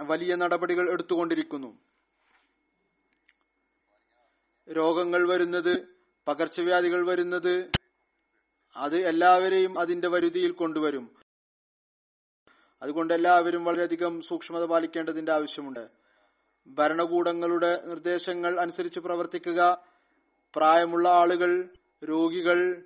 വലിയ 0.00 0.34
നടപടികൾ 0.34 0.90
എടുത്തുകൊണ്ടിരിക്കുന്നു. 0.90 1.78
രോഗങ്ങൾ 4.72 5.28
വരുന്നത് 5.28 5.86
പകർച്ചവ്യാധികൾ 6.28 7.06
വരുന്നത് 7.06 7.70
അത് 8.76 8.96
എല്ലാവരെയും 8.96 9.78
അതിന്റെ 9.78 10.08
വരുതിയിൽ 10.08 10.50
കൊണ്ടുവരും. 10.50 11.19
അതുകൊണ്ട് 12.82 13.14
എല്ലാവരും 13.14 13.64
വളരെയധികം 13.64 14.20
സൂക്ഷ്മത 14.20 14.64
പാലിക്കേണ്ടതിന്റെ 14.64 15.32
ആവശ്യമുണ്ട്. 15.32 15.88
ഭരണകൂടങ്ങളുടെ 16.68 17.82
നിർദ്ദേശങ്ങൾ 17.86 18.60
അനുസരിച്ച് 18.60 19.00
പ്രവർത്തിക്കുക. 19.00 19.84
പ്രായമുള്ള 20.56 21.08
ആളുകൾ 21.08 21.68
രോഗികൾ 22.04 22.82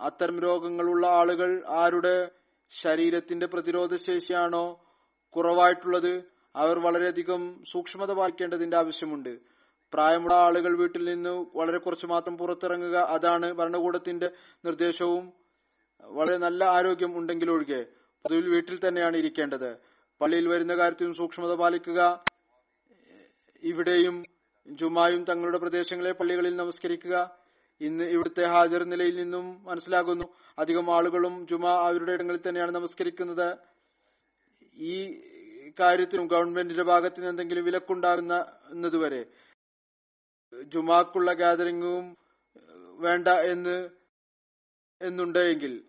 അത്തരം 0.00 0.40
രോഗങ്ങളുള്ള 0.40 1.06
ആളുകൾ 1.06 1.62
ആരുടെ 1.68 2.30
ശരീരത്തിന്റെ 2.70 3.46
പ്രതിരോധ 3.46 3.94
ശേഷിയാണോ 3.94 4.84
കുറവായിട്ടുള്ളത് 5.30 6.24
അവർ 6.56 6.78
വളരെയധികം 6.78 7.64
സൂക്ഷ്മത 7.72 8.12
പാലിക്കേണ്ടതിന്റെ 8.12 8.76
ആവശ്യമുണ്ട്. 8.76 9.38
പ്രായമുള്ള 9.92 10.34
ആളുകൾ 10.34 10.78
വീട്ടിൽ 10.78 11.04
നിന്ന് 11.04 11.46
വളരെ 11.54 11.78
കുറച്ച് 11.78 12.06
മാത്രം 12.06 12.38
പുറത്തിറങ്ങുക 12.38 12.96
അതാണ് 12.96 13.52
ഭരണകൂടത്തിന്റെ 13.52 14.30
നിർദ്ദേശവും. 14.64 15.32
വളരെ 16.00 16.36
നല്ല 16.36 16.64
ആരോഗ്യം 16.64 17.18
ഉണ്ടെങ്കിലൊഴികെ 17.18 17.86
പൊതുവിൽ 18.24 18.48
വീട്ടിൽ 18.48 18.80
തന്നെയാണ് 18.88 19.16
ഇരിക്കേണ്ടത്. 19.16 19.76
പള്ളിയിൽ 20.20 20.48
വരുന്ന 20.48 20.76
കാര്യത്തിലും 20.76 21.14
സൂക്ഷ്മത 21.14 21.54
പാലിക്കുക. 21.54 22.24
ഇവിടെയും 23.62 24.24
ജുമായും 24.66 25.24
തങ്ങളുടെ 25.24 25.58
പ്രദേശങ്ങളെ 25.58 26.12
പള്ളികളിൽ 26.12 26.56
നമസ്കരിക്കുക. 26.56 27.38
ഇന്ന് 27.80 28.04
ഇവിടുത്തെ 28.04 28.44
ഹാജർ 28.44 28.84
നിലയിൽ 28.84 29.16
നിന്നും 29.16 29.64
മനസ്സിലാകുന്നു. 29.64 30.24
അധികം 30.58 30.96
ആളുകളും 30.96 31.46
ജുമ 31.46 31.68
അവരുടെ 31.68 32.12
ഇടങ്ങളിൽ 32.12 32.40
തന്നെയാണ് 32.48 32.72
നമസ്കരിക്കുന്നത്. 32.72 33.56
ഈ 34.74 34.96
കാര്യത്തിനും 35.80 36.26
ഗവൺമെന്റിന്റെ 36.26 36.84
ഭാഗത്ത് 36.84 37.16
നിന്ന് 37.16 37.30
എന്തെങ്കിലും 37.30 37.64
വിലക്കുണ്ടാകുന്നതുവരെ 37.64 39.26
ജുമാക്കുള്ള 40.64 41.32
ഗാദറിംഗും 41.32 42.16
വേണ്ട 42.98 43.28
എന്ന് 43.28 43.88
എന്നുണ്ടെങ്കിൽ 45.02 45.84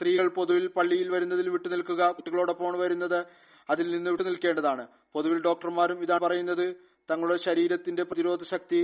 സ്ത്രീകൾ 0.00 0.26
പൊതുവിൽ 0.38 0.66
പള്ളിയിൽ 0.76 1.08
വരുന്നതിൽ 1.14 1.46
വിട്ടുനിൽക്കുക 1.54 2.02
കുട്ടികളോടൊപ്പമാണ് 2.16 2.78
വരുന്നത് 2.82 3.20
അതിൽ 3.68 3.86
നിന്ന് 3.94 4.10
വിട്ടുനിൽക്കേണ്ടതാണ് 4.12 4.84
പൊതുവിൽ 5.14 5.38
ഡോക്ടർമാരും 5.48 5.98
ഇതാണ് 6.04 6.22
പറയുന്നത് 6.26 6.66
തങ്ങളുടെ 7.08 7.40
ശരീരത്തിന്റെ 7.46 8.02
പ്രതിരോധ 8.10 8.42
ശക്തി 8.52 8.80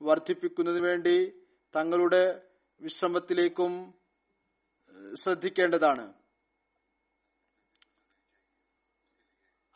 വർദ്ധിപ്പിക്കുന്നതിന് 0.00 0.84
വേണ്ടി 0.88 1.16
തങ്ങളുടെ 1.74 2.22
വിശ്രമത്തിലേക്കും 2.80 3.72
ശ്രദ്ധിക്കേണ്ടതാണ്. 5.14 6.04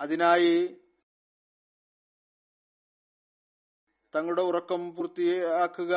അതിനായി 0.01 0.55
തങ്ങളുടെ 4.15 4.43
ഉറക്കം 4.51 4.83
പൂർത്തിയാക്കുക 4.97 5.95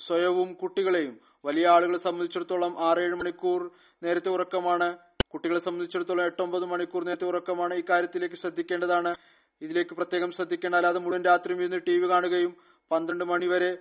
സ്വയവും 0.00 0.54
കുട്ടികളെയും. 0.54 1.20
വലിയ 1.44 1.66
ആളുകളെ 1.68 1.98
സംബന്ധിച്ചിടത്തോളം 1.98 2.84
ആറേഴ് 2.88 3.14
മണിക്കൂർ 3.14 3.70
നേരത്തെ 4.02 4.28
ഉറക്കമാണ്. 4.28 4.98
കുട്ടികളെ 5.28 5.60
സംബന്ധിച്ചിടത്തോളം 5.60 6.24
എട്ടൊമ്പത് 6.24 6.64
മണിക്കൂർ 6.64 7.04
നേരത്തെ 7.04 7.24
ഉറക്കമാണ്. 7.24 7.74
ഈ 7.74 7.82
കാര്യത്തിലേക്ക് 7.90 8.34
ശ്രദ്ധിക്കേണ്ടതാണ്. 8.34 9.14
ഇതിലേക്ക് 9.62 9.94
പ്രത്യേകം 9.94 10.30
ശ്രദ്ധിക്കേണ്ട 10.32 10.74
അല്ലാതെ 10.74 10.98
മുഴുവൻ 10.98 11.24
രാത്രിയും 11.24 11.60
ഇരുന്ന് 11.60 11.80
ടി 11.86 11.98
വി 11.98 12.10
കാണുകയും 12.10 12.56
പന്ത്രണ്ട് 12.90 13.24
മണിവരെ 13.24 13.78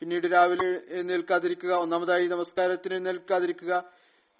പിന്നീട് 0.00 0.26
രാവിലെ 0.32 0.68
എഴുന്നേൽക്കാതിരിക്കുക 0.94 1.72
ഒന്നാമതായി 1.74 2.26
നമസ്കാരത്തിന് 2.26 2.94
എഴുന്നേൽക്കാതിരിക്കുക 2.94 3.84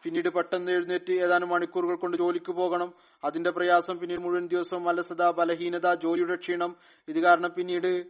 പിന്നീട് 0.02 0.28
പെട്ടെന്ന് 0.28 0.72
എഴുന്നേറ്റ് 0.72 1.12
ഏതാനും 1.12 1.48
മണിക്കൂറുകൾ 1.48 1.94
കൊണ്ട് 1.94 2.16
ജോലിക്ക് 2.16 2.52
പോകണം. 2.52 2.94
അതിന്റെ 3.24 3.50
പ്രയാസം 3.50 3.98
പിന്നീട് 3.98 4.20
മുഴുവൻ 4.20 4.48
ദിവസവും 4.48 4.88
അലസത 4.88 5.30
ബലഹീനത 5.30 5.94
ജോലിയുടെ 5.94 6.36
ക്ഷീണം. 6.36 6.76
ഇത് 7.08 7.20
കാരണം 7.20 7.52
പിന്നീട് 7.56 8.06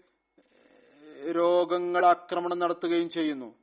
രോഗങ്ങൾ 1.33 2.07
ആക്രമണം 2.07 2.59
നടത്തുകയും 2.59 3.09
ചെയ്യുന്നു. 3.09 3.55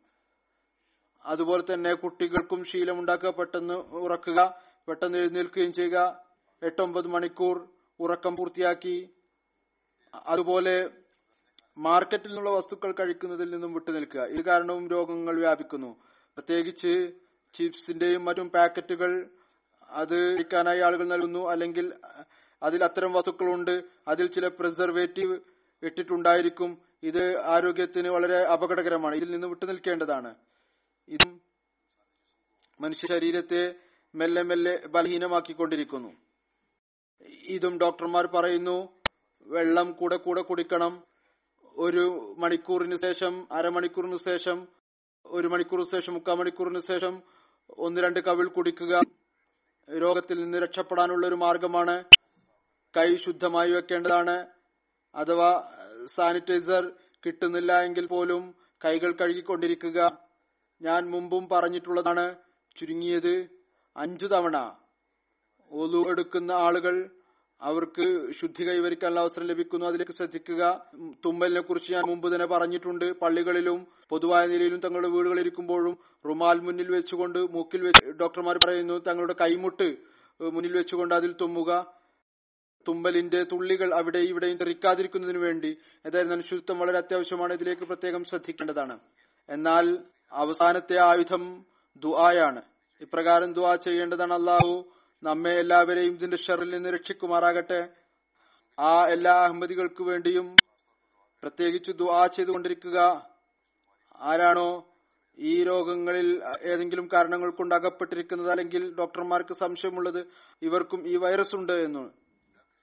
അതുപോലെ 1.25 1.73
തന്നെ 1.73 1.93
കുട്ടികൾക്കും 1.93 2.63
ശീലമുണ്ടാക്കുക 2.63 3.29
പെട്ടെന്ന് 3.29 3.73
ഉറക്കുക 3.73 4.61
പെട്ടെന്ന് 4.87 5.17
എഴുന്നേൽക്കുകയും 5.17 5.73
ചെയ്യുക 5.73 6.23
എട്ടൊമ്പത് 6.63 7.07
മണിക്കൂർ 7.07 7.69
ഉറക്കം 7.99 8.35
പൂർത്തിയാക്കി 8.35 9.09
അതുപോലെ 10.27 10.89
മാർക്കറ്റിൽ 11.77 12.27
നിന്നുള്ള 12.27 12.49
വസ്തുക്കൾ 12.49 12.91
കഴിക്കുന്നതിൽ 12.91 13.51
നിന്നും 13.51 13.73
വിട്ടുനിൽക്കുക 13.73 14.21
ഇത് 14.21 14.45
കാരണവും 14.45 14.89
രോഗങ്ങൾ 14.89 15.35
വ്യാപിക്കുന്നു. 15.35 15.95
പ്രത്യേകിച്ച് 16.05 17.13
ചിപ്സിന്റെയും 17.53 18.25
മറ്റും 18.25 18.49
പാക്കറ്റുകൾ 18.49 19.29
അത് 19.89 20.31
കഴിക്കാനായി 20.31 20.79
ആളുകൾ 20.79 21.05
നൽകുന്നു. 21.05 21.49
അല്ലെങ്കിൽ 21.49 21.93
അതിൽ 22.63 22.83
അത്തരം 22.83 23.13
വസ്തുക്കളുണ്ട്. 23.13 23.83
അതിൽ 24.07 24.27
ചില 24.27 24.47
പ്രിസർവേറ്റീവ് 24.47 25.39
ഇട്ടിട്ടുണ്ടായിരിക്കും. 25.83 26.90
ഇത് 27.03 27.41
ആരോഗ്യത്തിന് 27.43 28.07
വളരെ 28.07 28.37
അപകടകരമാണ്. 28.37 29.15
ഇതിൽ 29.15 29.31
നിന്ന് 29.31 29.47
വിട്ടുനിൽക്കേണ്ടതാണ്. 29.47 30.35
ഇതും 31.07 31.41
മനുഷ്യ 32.81 33.07
ശരീരത്തെ 33.07 33.75
മെല്ലെ 34.15 34.41
മെല്ലെ 34.41 34.87
ബലഹീനമാക്കിക്കൊണ്ടിരിക്കുന്നു. 34.87 36.11
ഇതും 37.43 37.79
ഡോക്ടർമാർ 37.79 38.27
പറയുന്നു 38.27 38.89
വെള്ളം 39.45 39.91
കൂടെ 39.91 40.17
കൂടെ 40.17 40.41
കുടിക്കണം. 40.41 41.03
ഒരു 41.77 42.35
മണിക്കൂറിന് 42.37 42.97
ശേഷം 42.97 43.53
അരമണിക്കൂറിന് 43.53 44.17
ശേഷം 44.17 44.67
ഒരു 45.25 45.47
മണിക്കൂറിന് 45.47 45.91
ശേഷം 45.91 46.13
മുക്കാൽ 46.13 46.33
മണിക്കൂറിന് 46.33 46.79
ശേഷം 46.79 47.23
ഒന്ന് 47.77 48.01
രണ്ട് 48.01 48.19
കവിൾ 48.19 48.47
കുടിക്കുക. 48.47 49.01
രോഗത്തിൽ 49.89 50.43
നിന്ന് 50.43 50.57
രക്ഷപ്പെടാനുള്ള 50.57 51.27
ഒരു 51.27 51.35
മാർഗമാണ് 51.35 52.03
കൈ 52.97 53.15
ശുദ്ധമായി 53.15 53.71
വെക്കേണ്ടതാണ്. 53.71 54.47
അഥവാ 55.15 55.49
സാനിറ്റൈസർ 56.15 56.83
കിട്ടുന്നില്ല 57.25 57.71
എങ്കിൽ 57.87 58.05
പോലും 58.05 58.43
കൈകൾ 58.85 59.11
കഴുകിക്കൊണ്ടിരിക്കുക. 59.11 59.99
ഞാൻ 60.81 61.01
മുമ്പും 61.13 61.43
പറഞ്ഞിട്ടുള്ളതാണ് 61.51 62.35
ചുരുങ്ങിയത്. 62.77 63.33
അഞ്ചു 63.95 64.25
തവണ 64.25 64.57
ഒലു 65.71 65.99
എടുക്കുന്ന 66.11 66.51
ആളുകൾ 66.51 66.95
അവർക്ക് 67.61 68.05
ശുദ്ധി 68.39 68.63
കൈവരിക്കാനുള്ള 68.67 69.19
അവസരം 69.19 69.45
ലഭിക്കുന്നു. 69.47 69.85
അതിലേക്ക് 69.85 70.11
ശ്രദ്ധിക്കുക. 70.11 70.61
തുമ്മലിനെ 71.25 71.61
കുറിച്ച് 71.61 71.91
ഞാൻ 71.93 72.03
മുമ്പ് 72.11 72.27
തന്നെ 72.33 72.47
പറഞ്ഞിട്ടുണ്ട്. 72.53 73.05
പള്ളികളിലും 73.21 73.79
പൊതുവായ 74.09 74.47
നിലയിലും 74.47 74.79
തങ്ങളുടെ 74.85 75.07
വീടുകളിൽ 75.07 75.39
ഇരിക്കുമ്പോഴും 75.39 75.95
റുമാൽ 76.25 76.59
മുന്നിൽ 76.59 76.91
വെച്ചുകൊണ്ട് 76.91 77.39
മൂക്കിൽ 77.55 77.81
വെച്ച് 77.81 78.05
ഡോക്ടർമാർ 78.21 78.57
പറയുന്നു 78.65 78.97
തങ്ങളുടെ 79.07 79.35
കൈമുട്ട് 79.41 79.89
മുന്നിൽ 80.39 80.73
വെച്ചുകൊണ്ട് 80.77 81.15
അതിൽ 81.15 81.31
തുമ്മുക. 81.41 81.71
തുമ്പലിന്റെ 82.87 83.43
തുള്ളികൾ 83.43 83.93
അവിടെ 83.93 84.17
ഇവിടെയും 84.17 84.57
തെറിക്കാതിരിക്കുന്നതിനു 84.57 85.39
വേണ്ടി 85.39 85.77
ഏതായിരുന്നാലും 86.05 86.43
ശുചിത്വം 86.43 86.79
വളരെ 86.79 86.97
അത്യാവശ്യമാണ്. 86.97 87.53
ഇതിലേക്ക് 87.53 87.81
പ്രത്യേകം 87.81 88.23
ശ്രദ്ധിക്കേണ്ടതാണ്. 88.23 88.99
എന്നാൽ 89.49 89.97
അവസാനത്തെ 90.31 90.97
ആയുധം 90.99 91.65
ദുആയാണ്. 91.97 92.61
ഇപ്രകാരം 93.01 93.53
ദുആ 93.53 93.75
ചെയ്യേണ്ടതാണ് 93.75 94.33
അള്ളാഹു 94.33 94.91
നമ്മെ 95.23 95.51
എല്ലാവരെയും 95.51 96.13
ഇതിന്റെ 96.13 96.37
ഷെറിൽ 96.37 96.69
നിന്ന് 96.69 96.89
രക്ഷിക്കുമാറാകട്ടെ. 96.89 97.89
ആ 98.79 99.07
എല്ലാ 99.07 99.33
അഹമ്മദികൾക്ക് 99.33 100.03
വേണ്ടിയും 100.03 100.55
പ്രത്യേകിച്ച് 101.41 101.91
ദുആ 101.91 102.27
ചെയ്തുകൊണ്ടിരിക്കുക. 102.27 103.25
ആരാണോ 104.15 104.87
ഈ 105.39 105.63
രോഗങ്ങളിൽ 105.63 106.43
ഏതെങ്കിലും 106.63 107.09
കാരണങ്ങൾ 107.13 107.51
കൊണ്ട് 107.51 107.75
അകപ്പെട്ടിരിക്കുന്നത് 107.75 108.51
അല്ലെങ്കിൽ 108.51 108.95
ഡോക്ടർമാർക്ക് 108.95 109.53
സംശയമുള്ളത് 109.53 110.27
ഇവർക്കും 110.61 111.07
ഈ 111.07 111.15
വൈറസ് 111.15 111.55
ഉണ്ട് 111.55 111.73
എന്ന് 111.73 112.20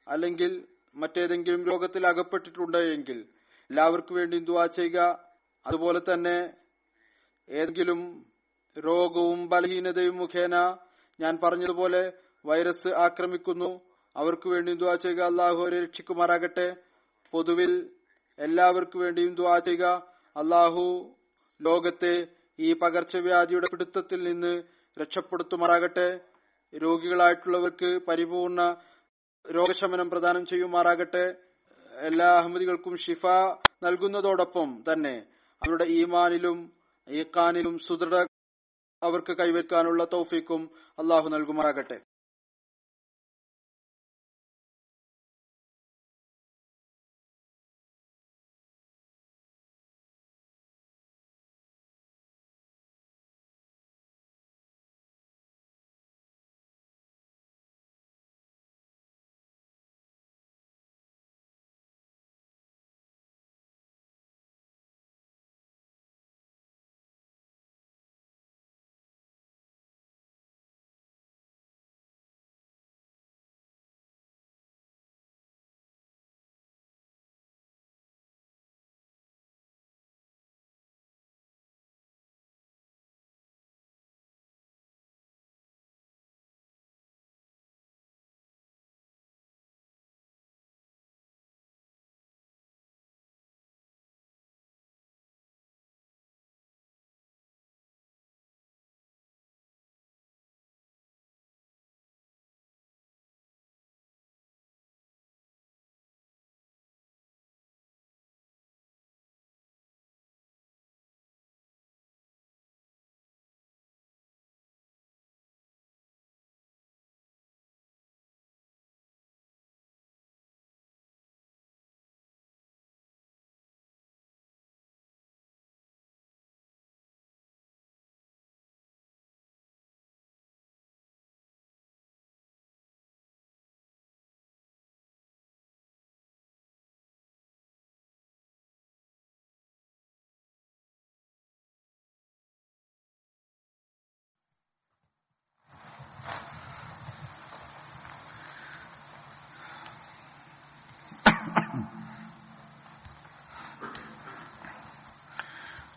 അല്ലെങ്കിൽ 0.09 0.65
മറ്റേതെങ്കിലും 0.95 1.67
രോഗത്തിൽ 1.67 2.07
അകപ്പെട്ടിട്ടുണ്ടെങ്കിൽ 2.07 3.25
എല്ലാവർക്കും 3.71 4.17
വേണ്ടി 4.17 4.39
ദുവാ 4.39 4.67
ചെയ്യുക. 4.67 5.19
അതുപോലെ 5.67 6.01
തന്നെ 6.15 6.51
ഏതെങ്കിലും 7.49 8.27
രോഗവും 8.79 9.49
ബലഹീനതയും 9.49 10.17
മുഖേന 10.17 10.77
ഞാൻ 11.21 11.39
പറഞ്ഞതുപോലെ 11.43 12.13
വൈറസ് 12.47 12.89
ആക്രമിക്കുന്നു. 12.89 13.81
അവർക്ക് 14.17 14.49
വേണ്ടി 14.49 14.75
ദുവാ 14.75 14.95
ചെയ്യുക. 14.95 15.23
അള്ളാഹു 15.23 15.57
അവരെ 15.57 15.83
രക്ഷിക്കുമാറാകട്ടെ. 15.83 16.77
പൊതുവിൽ 17.31 17.91
എല്ലാവർക്കും 18.39 19.01
വേണ്ടിയും 19.01 19.35
ദുവാ 19.35 19.59
ചെയ്യുക. 19.59 19.85
അള്ളാഹു 20.37 21.15
ലോകത്തെ 21.63 22.27
ഈ 22.59 22.73
പകർച്ചവ്യാധിയുടെ 22.73 23.69
പിടുത്തത്തിൽ 23.69 24.23
നിന്ന് 24.23 24.63
രക്ഷപ്പെടുത്തുമാറാകട്ടെ. 25.01 26.21
രോഗികളായിട്ടുള്ളവർക്ക് 26.77 27.99
പരിപൂർണ 27.99 28.77
രോഗശമനം 29.57 30.11
പ്രദാനം 30.11 30.47
ചെയ്യുമാറാകട്ടെ. 30.47 31.35
എല്ലാ 31.93 32.27
അഹമ്മദികൾക്കും 32.39 32.97
ഷിഫ 32.97 33.27
നൽകുന്നതോടൊപ്പം 33.83 34.85
തന്നെ 34.93 35.15
അവരുടെ 35.63 35.85
ഈമാനിലും 35.85 36.59
ഈഖാനിലും 37.09 37.79
സുദൃഢ 37.79 38.15
അവർക്ക് 39.03 39.33
കൈവരിക്കാനുള്ള 39.39 40.05
തൗഫീക്കും 40.05 40.63
അള്ളാഹു 40.99 41.29
നൽകുമാറാകട്ടെ. 41.29 41.99